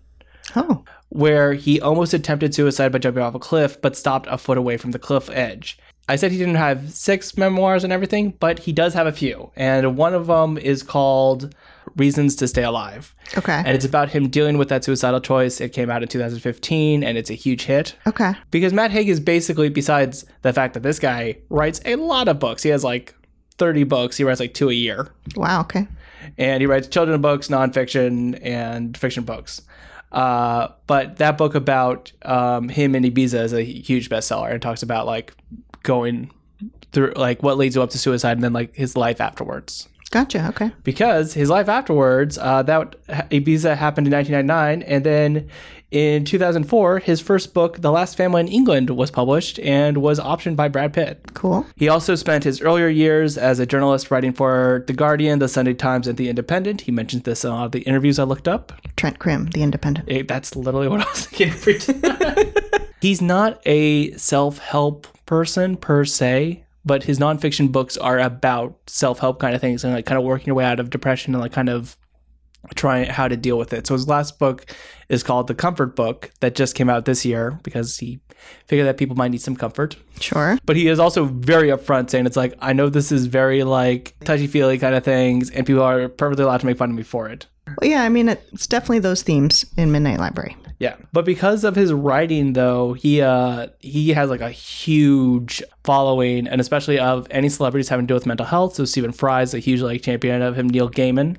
[0.57, 4.59] Oh, where he almost attempted suicide by jumping off a cliff, but stopped a foot
[4.59, 5.79] away from the cliff edge.
[6.09, 9.51] I said he didn't have six memoirs and everything, but he does have a few.
[9.55, 11.55] And one of them is called
[11.97, 13.15] Reasons to Stay Alive.
[13.37, 13.63] okay.
[13.65, 15.61] And it's about him dealing with that suicidal choice.
[15.61, 17.95] It came out in 2015 and it's a huge hit.
[18.07, 18.35] okay.
[18.51, 22.39] Because Matt Haig is basically, besides the fact that this guy writes a lot of
[22.39, 23.15] books, he has like
[23.59, 25.09] 30 books, he writes like two a year.
[25.37, 25.87] Wow, okay.
[26.39, 29.63] And he writes children's books, nonfiction, and fiction books.
[30.13, 34.83] Uh, but that book about um, him in Ibiza is a huge bestseller and talks
[34.83, 35.35] about like
[35.83, 36.31] going
[36.93, 40.49] through like what leads you up to suicide and then like his life afterwards Gotcha.
[40.49, 40.73] Okay.
[40.83, 45.49] because his life afterwards, uh, that Ibiza happened in 1999, and then
[45.93, 50.55] in 2004, his first book, The Last Family in England, was published and was optioned
[50.57, 51.21] by Brad Pitt.
[51.35, 51.67] Cool.
[51.77, 55.75] He also spent his earlier years as a journalist writing for The Guardian, The Sunday
[55.75, 56.83] Times, and The Independent.
[56.83, 58.73] He mentioned this in a lot of the interviews I looked up.
[58.97, 60.09] Trent Crimm, The Independent.
[60.11, 62.53] Eh, that's literally what I was thinking every time.
[63.01, 69.19] He's not a self help person per se, but his nonfiction books are about self
[69.19, 71.43] help kind of things and like kind of working your way out of depression and
[71.43, 71.97] like kind of
[72.75, 73.87] trying how to deal with it.
[73.87, 74.67] So his last book
[75.09, 78.21] is called The Comfort Book that just came out this year because he
[78.67, 79.97] figured that people might need some comfort.
[80.21, 80.59] Sure.
[80.65, 84.15] But he is also very upfront saying it's like, I know this is very like
[84.25, 87.03] touchy feely kind of things and people are perfectly allowed to make fun of me
[87.03, 87.47] for it.
[87.81, 90.57] Well, yeah, I mean, it's definitely those themes in Midnight Library.
[90.81, 96.49] Yeah, but because of his writing, though, he uh he has like a huge following,
[96.49, 98.77] and especially of any celebrities having to do with mental health.
[98.77, 101.37] So Stephen Fry is a huge like champion of him, Neil Gaiman,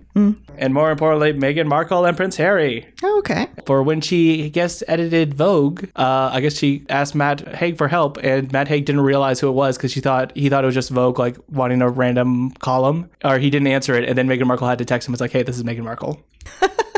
[0.58, 2.88] and more importantly, Meghan Markle and Prince Harry.
[3.02, 3.48] Oh, okay.
[3.66, 8.18] For when she guest edited Vogue, uh, I guess she asked Matt Haig for help,
[8.18, 10.76] and Matt Haig didn't realize who it was because she thought he thought it was
[10.76, 14.46] just Vogue like wanting a random column, or he didn't answer it, and then Meghan
[14.46, 15.16] Markle had to text him.
[15.16, 16.22] It's like, hey, this is Meghan Markle.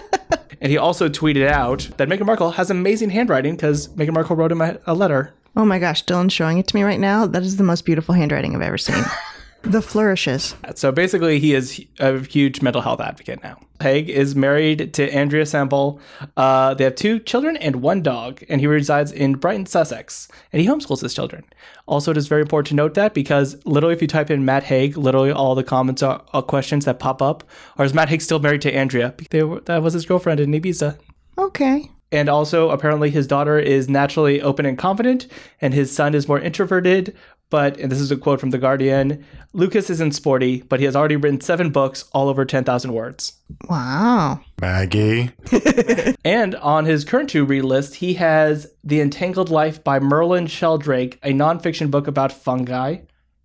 [0.63, 4.49] And he also tweeted out that Meghan Markle has amazing handwriting because Meghan Markle wrote
[4.51, 5.33] him a, a letter.
[5.57, 7.27] Oh my gosh, Dylan's showing it to me right now.
[7.27, 9.03] That is the most beautiful handwriting I've ever seen.
[9.63, 10.55] the flourishes.
[10.75, 13.59] So basically, he is a huge mental health advocate now.
[13.81, 15.99] Haig is married to Andrea Semple.
[16.37, 20.61] Uh, they have two children and one dog, and he resides in Brighton, Sussex, and
[20.61, 21.43] he homeschools his children.
[21.85, 24.63] Also, it is very important to note that because literally, if you type in Matt
[24.63, 27.43] Haig, literally all the comments are, are questions that pop up
[27.77, 29.13] are is Matt Haig still married to Andrea?
[29.31, 30.97] They were, that was his girlfriend in Ibiza.
[31.37, 31.89] Okay.
[32.13, 35.27] And also, apparently, his daughter is naturally open and confident,
[35.59, 37.15] and his son is more introverted.
[37.53, 39.23] But, and this is a quote from The Guardian
[39.53, 43.33] Lucas isn't sporty, but he has already written seven books, all over 10,000 words.
[43.69, 44.39] Wow.
[44.59, 45.29] Maggie.
[46.25, 51.19] And on his current to read list, he has The Entangled Life by Merlin Sheldrake,
[51.21, 53.01] a nonfiction book about fungi.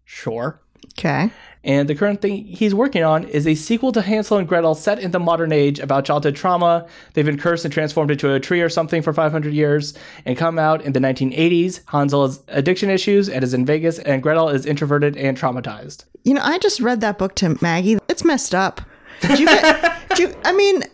[0.06, 0.58] Sure.
[0.92, 1.30] Okay.
[1.64, 4.98] And the current thing he's working on is a sequel to Hansel and Gretel set
[4.98, 6.86] in the modern age about childhood trauma.
[7.12, 10.58] They've been cursed and transformed into a tree or something for 500 years and come
[10.58, 11.80] out in the 1980s.
[11.88, 16.04] Hansel has addiction issues and is in Vegas, and Gretel is introverted and traumatized.
[16.24, 17.98] You know, I just read that book to Maggie.
[18.08, 18.80] It's messed up.
[19.20, 20.84] Did you get, did you, I mean,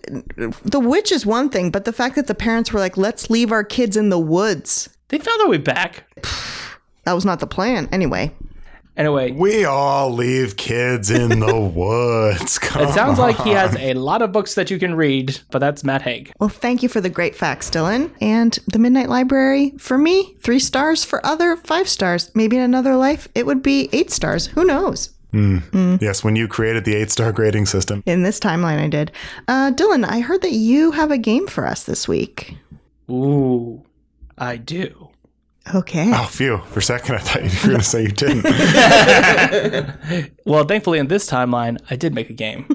[0.65, 3.53] the witch is one thing, but the fact that the parents were like, let's leave
[3.53, 4.89] our kids in the woods.
[5.09, 6.05] They found their way back.
[7.05, 7.89] That was not the plan.
[7.93, 8.35] Anyway,
[8.97, 12.59] Anyway, We all leave kids in the woods.
[12.61, 15.59] Come it sounds like he has a lot of books that you can read, but
[15.59, 16.33] that's Matt Haig.
[16.39, 18.13] well, thank you for the great facts, Dylan.
[18.21, 21.05] And the Midnight Library, for me, three stars.
[21.05, 22.31] For other, five stars.
[22.37, 24.47] Maybe in another life, it would be eight stars.
[24.49, 25.11] Who knows?
[26.01, 28.05] Yes, when you created the eight star grading system.
[28.07, 29.11] In this timeline, I did.
[29.49, 32.57] Uh, Dylan, I heard that you have a game for us this week.
[33.11, 33.83] Ooh,
[34.39, 35.09] I do.
[35.75, 36.11] Okay.
[36.13, 36.59] Oh, phew.
[36.71, 38.45] For a second, I thought you were going to say you didn't.
[40.47, 42.67] Well, thankfully, in this timeline, I did make a game.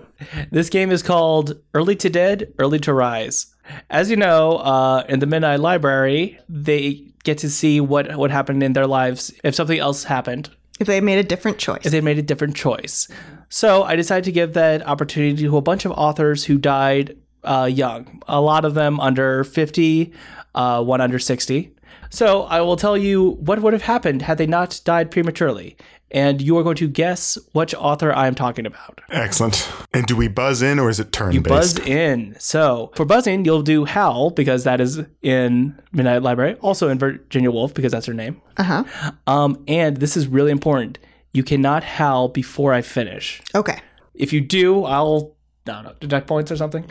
[0.50, 3.54] this game is called Early to Dead, Early to Rise.
[3.90, 8.62] As you know, uh, in the Midnight Library, they get to see what what happened
[8.62, 10.48] in their lives if something else happened,
[10.80, 11.82] If they made a different choice.
[11.84, 13.06] if they made a different choice.
[13.50, 17.68] So I decided to give that opportunity to a bunch of authors who died uh,
[17.70, 18.22] young.
[18.28, 20.12] A lot of them under 50,
[20.54, 21.70] uh, one under 60.
[22.10, 25.76] So I will tell you what would have happened had they not died prematurely.
[26.12, 29.00] And you are going to guess which author I am talking about.
[29.10, 29.70] Excellent.
[29.94, 32.34] And do we buzz in or is it turn You buzzed in.
[32.40, 37.52] So for buzzing, you'll do Hal because that is in Midnight Library, also in Virginia
[37.52, 38.42] Woolf because that's her name.
[38.56, 39.12] Uh huh.
[39.28, 40.98] Um, and this is really important.
[41.32, 43.40] You cannot howl before I finish.
[43.54, 43.78] Okay.
[44.14, 45.36] If If you do, I'll
[45.68, 46.90] I don't know, deduct points or something.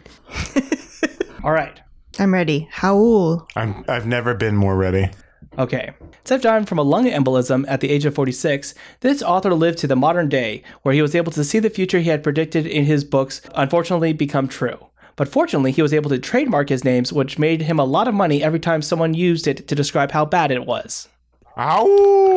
[1.43, 1.81] All right.
[2.17, 2.67] I'm ready.
[2.71, 3.47] Howl.
[3.55, 5.11] I'm, I've never been more ready.
[5.57, 5.91] Okay.
[6.19, 9.77] Instead of dying from a lung embolism at the age of 46, this author lived
[9.79, 12.65] to the modern day where he was able to see the future he had predicted
[12.65, 14.77] in his books unfortunately become true.
[15.15, 18.13] but fortunately, he was able to trademark his names, which made him a lot of
[18.13, 21.09] money every time someone used it to describe how bad it was.
[21.57, 21.85] Ow!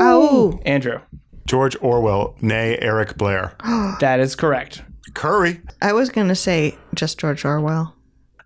[0.01, 0.99] Oh, Andrew,
[1.47, 3.55] George Orwell, nay Eric Blair.
[4.01, 4.83] that is correct.
[5.15, 5.61] Curry.
[5.81, 7.95] I was going to say just George Orwell.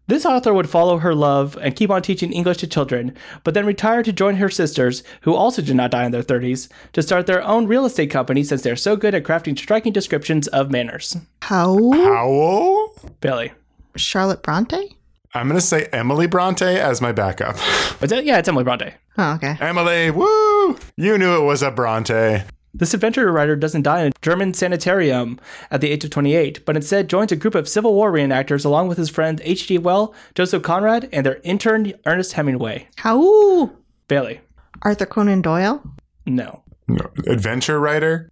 [0.08, 3.66] This author would follow her love and keep on teaching English to children, but then
[3.66, 7.26] retire to join her sisters, who also did not die in their 30s, to start
[7.26, 11.16] their own real estate company since they're so good at crafting striking descriptions of manners.
[11.42, 11.76] How?
[11.92, 12.94] Howell.
[13.20, 13.52] Bailey.
[13.96, 14.96] Charlotte Bronte?
[15.34, 17.56] I'm going to say Emily Bronte as my backup.
[18.00, 18.24] Is it?
[18.24, 18.94] Yeah, it's Emily Bronte.
[19.18, 19.56] Oh, okay.
[19.60, 20.78] Emily, woo!
[20.96, 22.42] You knew it was a Bronte.
[22.78, 26.76] This adventure writer doesn't die in a German sanitarium at the age of 28, but
[26.76, 29.78] instead joins a group of Civil War reenactors along with his friend H.G.
[29.78, 32.88] Wells, Joseph Conrad, and their intern Ernest Hemingway.
[32.96, 33.70] How?
[34.08, 34.40] Bailey.
[34.82, 35.82] Arthur Conan Doyle?
[36.26, 36.62] No.
[36.86, 38.30] No, adventure writer.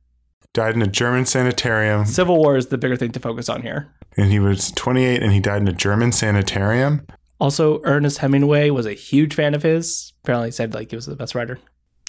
[0.52, 2.04] Died in a German sanitarium.
[2.04, 3.92] Civil War is the bigger thing to focus on here.
[4.16, 7.06] And he was 28 and he died in a German sanitarium.
[7.40, 10.12] Also, Ernest Hemingway was a huge fan of his.
[10.22, 11.58] Apparently, said like he was the best writer.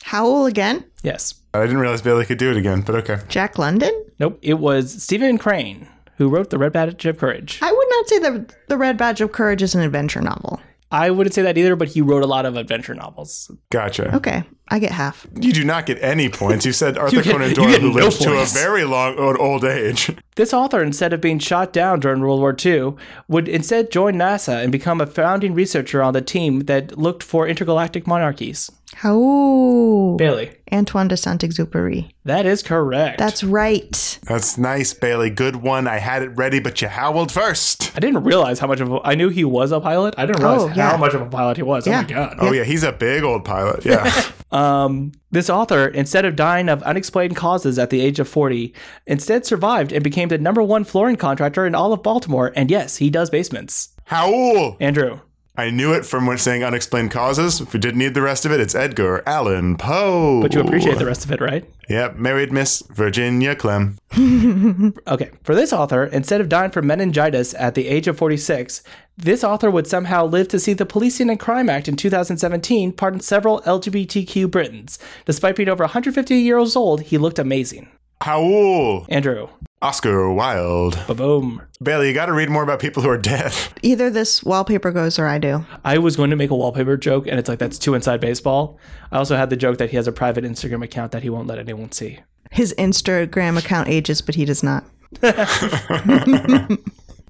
[0.06, 0.86] Howell again?
[1.02, 1.34] Yes.
[1.56, 3.18] I didn't realize Bailey could do it again, but okay.
[3.28, 3.92] Jack London?
[4.20, 4.38] Nope.
[4.44, 5.88] It was Stephen Crane
[6.18, 7.58] who wrote The Red Badge of Courage.
[7.64, 10.62] I would not say that The Red Badge of Courage is an adventure novel.
[10.92, 13.50] I wouldn't say that either, but he wrote a lot of adventure novels.
[13.72, 14.16] Gotcha.
[14.16, 15.26] Okay, I get half.
[15.34, 16.66] You do not get any points.
[16.68, 19.66] You said Arthur get- Conan Doyle, who no lived to a very long old, old
[19.66, 20.12] age.
[20.36, 22.96] This author, instead of being shot down during World War II,
[23.30, 27.48] would instead join NASA and become a founding researcher on the team that looked for
[27.48, 28.70] intergalactic monarchies.
[28.96, 30.16] How?
[30.18, 30.52] Bailey.
[30.72, 32.10] Antoine de Saint Exupéry.
[32.24, 33.20] That is correct.
[33.20, 34.20] That's right.
[34.24, 35.30] That's nice, Bailey.
[35.30, 35.88] Good one.
[35.88, 37.96] I had it ready, but you howled first.
[37.96, 40.16] I didn't realize how much of a, I knew he was a pilot.
[40.18, 40.92] I didn't realize Oh, yeah.
[40.92, 41.86] how much of a pilot he was.
[41.86, 42.00] Yeah.
[42.00, 42.36] Oh my god.
[42.40, 43.86] Oh, yeah, he's a big old pilot.
[43.86, 44.10] Yeah.
[44.52, 48.74] Um, this author, instead of dying of unexplained causes at the age of 40,
[49.06, 52.54] instead survived and became the number one flooring contractor in all of Baltimore.
[52.56, 53.90] And yes, he does basements.
[54.06, 54.78] Howl!
[54.80, 55.20] Andrew.
[55.58, 57.62] I knew it from when saying unexplained causes.
[57.62, 60.42] If we didn't need the rest of it, it's Edgar Allan Poe.
[60.42, 61.64] But you appreciate the rest of it, right?
[61.88, 63.98] Yep, married Miss Virginia Clemm.
[65.08, 68.82] Okay, for this author, instead of dying from meningitis at the age of 46,
[69.18, 73.20] this author would somehow live to see the Policing and Crime Act in 2017 pardon
[73.20, 75.00] several LGBTQ Britons.
[75.26, 77.88] Despite being over 150 years old, he looked amazing.
[78.22, 79.06] Howl!
[79.10, 79.50] Andrew,
[79.86, 80.98] Oscar Wilde.
[81.06, 81.62] ba-boom.
[81.80, 83.54] Bailey, you got to read more about people who are dead.
[83.84, 85.64] Either this wallpaper goes or I do.
[85.84, 88.80] I was going to make a wallpaper joke, and it's like that's too inside baseball.
[89.12, 91.46] I also had the joke that he has a private Instagram account that he won't
[91.46, 92.18] let anyone see.
[92.50, 94.86] His Instagram account ages, but he does not.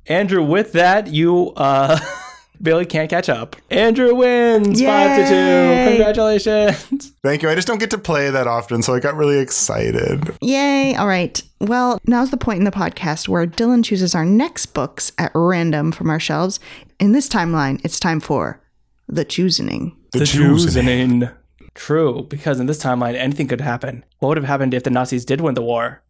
[0.07, 1.99] Andrew, with that, you uh
[2.61, 3.55] Bailey can't catch up.
[3.69, 5.89] Andrew wins five to two.
[5.89, 7.11] Congratulations.
[7.23, 7.49] Thank you.
[7.49, 10.35] I just don't get to play that often, so I got really excited.
[10.41, 10.95] Yay.
[10.95, 11.41] All right.
[11.59, 15.91] Well, now's the point in the podcast where Dylan chooses our next books at random
[15.91, 16.59] from our shelves.
[16.99, 18.61] In this timeline, it's time for
[19.07, 19.95] The Choosing.
[20.11, 20.83] The, The choosing.
[20.85, 21.29] choosing.
[21.73, 24.05] True, because in this timeline, anything could happen.
[24.19, 26.01] What would have happened if the Nazis did win the war?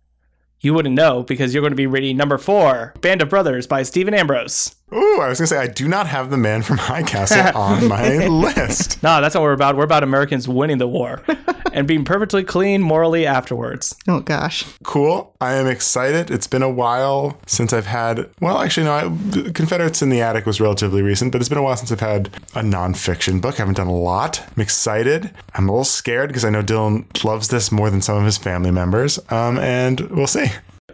[0.62, 3.84] You wouldn't know because you're going to be reading number four, Band of Brothers by
[3.84, 4.76] Stephen Ambrose.
[4.94, 7.56] Ooh, I was going to say, I do not have the man from High Castle
[7.60, 9.02] on my list.
[9.02, 9.76] No, that's not what we're about.
[9.76, 11.24] We're about Americans winning the war
[11.74, 13.96] and being perfectly clean morally afterwards.
[14.08, 14.64] Oh, gosh.
[14.84, 15.36] Cool.
[15.42, 16.30] I am excited.
[16.30, 20.46] It's been a while since I've had, well, actually, no, I, Confederates in the Attic
[20.46, 23.56] was relatively recent, but it's been a while since I've had a nonfiction book.
[23.56, 24.44] I haven't done a lot.
[24.56, 25.32] I'm excited.
[25.56, 28.38] I'm a little scared because I know Dylan loves this more than some of his
[28.38, 29.20] family members.
[29.32, 30.46] Um, and we'll see.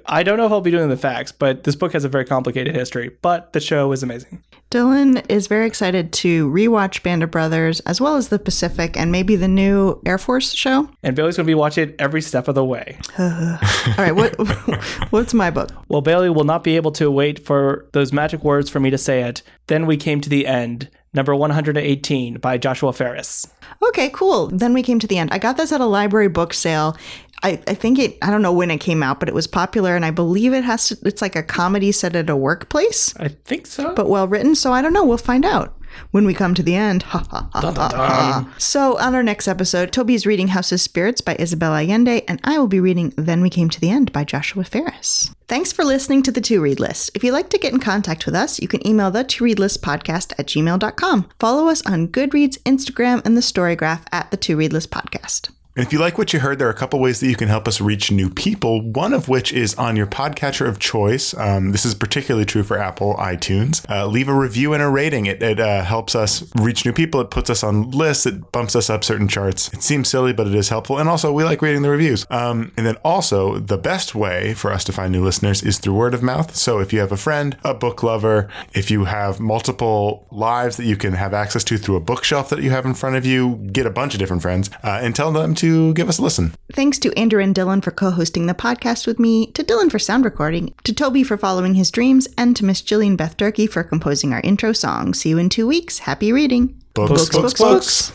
[0.06, 2.26] I don't know if I'll be doing the facts, but this book has a very
[2.26, 3.12] complicated history.
[3.22, 4.43] But the show is amazing.
[4.72, 9.12] Dylan is very excited to rewatch Band of Brothers as well as The Pacific and
[9.12, 10.89] maybe the new Air Force show.
[11.04, 12.97] And Bailey's going to be watching it every step of the way.
[13.20, 13.58] All
[13.97, 14.34] right, what
[15.12, 15.72] what's my book?
[15.89, 18.97] Well, Bailey will not be able to wait for those magic words for me to
[18.97, 19.43] say it.
[19.68, 23.47] Then we came to the end, number 118 by Joshua Ferris.
[23.89, 24.47] Okay, cool.
[24.47, 25.32] Then we came to the end.
[25.32, 26.95] I got this at a library book sale.
[27.43, 29.95] I, I think it I don't know when it came out, but it was popular
[29.95, 33.30] and I believe it has to it's like a comedy set at a workplace, I
[33.30, 33.95] think so.
[33.95, 35.03] but well written, so I don't know.
[35.03, 35.76] We'll find out
[36.11, 37.03] when we come to the end.
[37.03, 38.53] Ha, ha, ha, Dun, dun, ha.
[38.57, 42.57] So on our next episode, Toby's reading House of Spirits by Isabel Allende, and I
[42.57, 45.33] will be reading Then We Came to the End by Joshua Ferris.
[45.47, 47.11] Thanks for listening to the To Read List.
[47.13, 49.59] If you'd like to get in contact with us, you can email the To Read
[49.59, 51.29] List podcast at gmail.com.
[51.39, 55.49] Follow us on Goodreads, Instagram, and the Storygraph at the To Read List podcast.
[55.74, 57.47] And if you like what you heard, there are a couple ways that you can
[57.47, 58.82] help us reach new people.
[58.82, 61.34] One of which is on your podcatcher of choice.
[61.36, 63.89] Um, this is particularly true for Apple iTunes.
[63.89, 65.28] Uh, leave a review and a rating.
[65.28, 67.22] It, it uh, helps us reach new people.
[67.22, 68.26] It puts us on lists.
[68.26, 69.72] It bumps us up certain charts.
[69.74, 70.97] It seems silly, but it is helpful.
[70.97, 72.28] And also, we like reading the reviews.
[72.30, 75.93] Um, and then also, the best way for us to find new listeners is through
[75.93, 76.53] word of mouth.
[76.53, 80.86] So if you have a friend, a book lover, if you have multiple lives that
[80.86, 83.55] you can have access to through a bookshelf that you have in front of you,
[83.72, 85.61] get a bunch of different friends uh, and tell them to
[85.93, 86.53] give us a listen.
[86.74, 89.99] Thanks to Andrew and Dylan for co hosting the podcast with me, to Dylan for
[89.99, 93.84] sound recording, to Toby for following his dreams, and to Miss Jillian Beth Durkee for
[93.84, 95.14] composing our intro song.
[95.14, 95.99] See you in two weeks.
[95.99, 96.82] Happy reading.
[96.93, 97.59] Books, books, books.
[97.59, 98.12] books.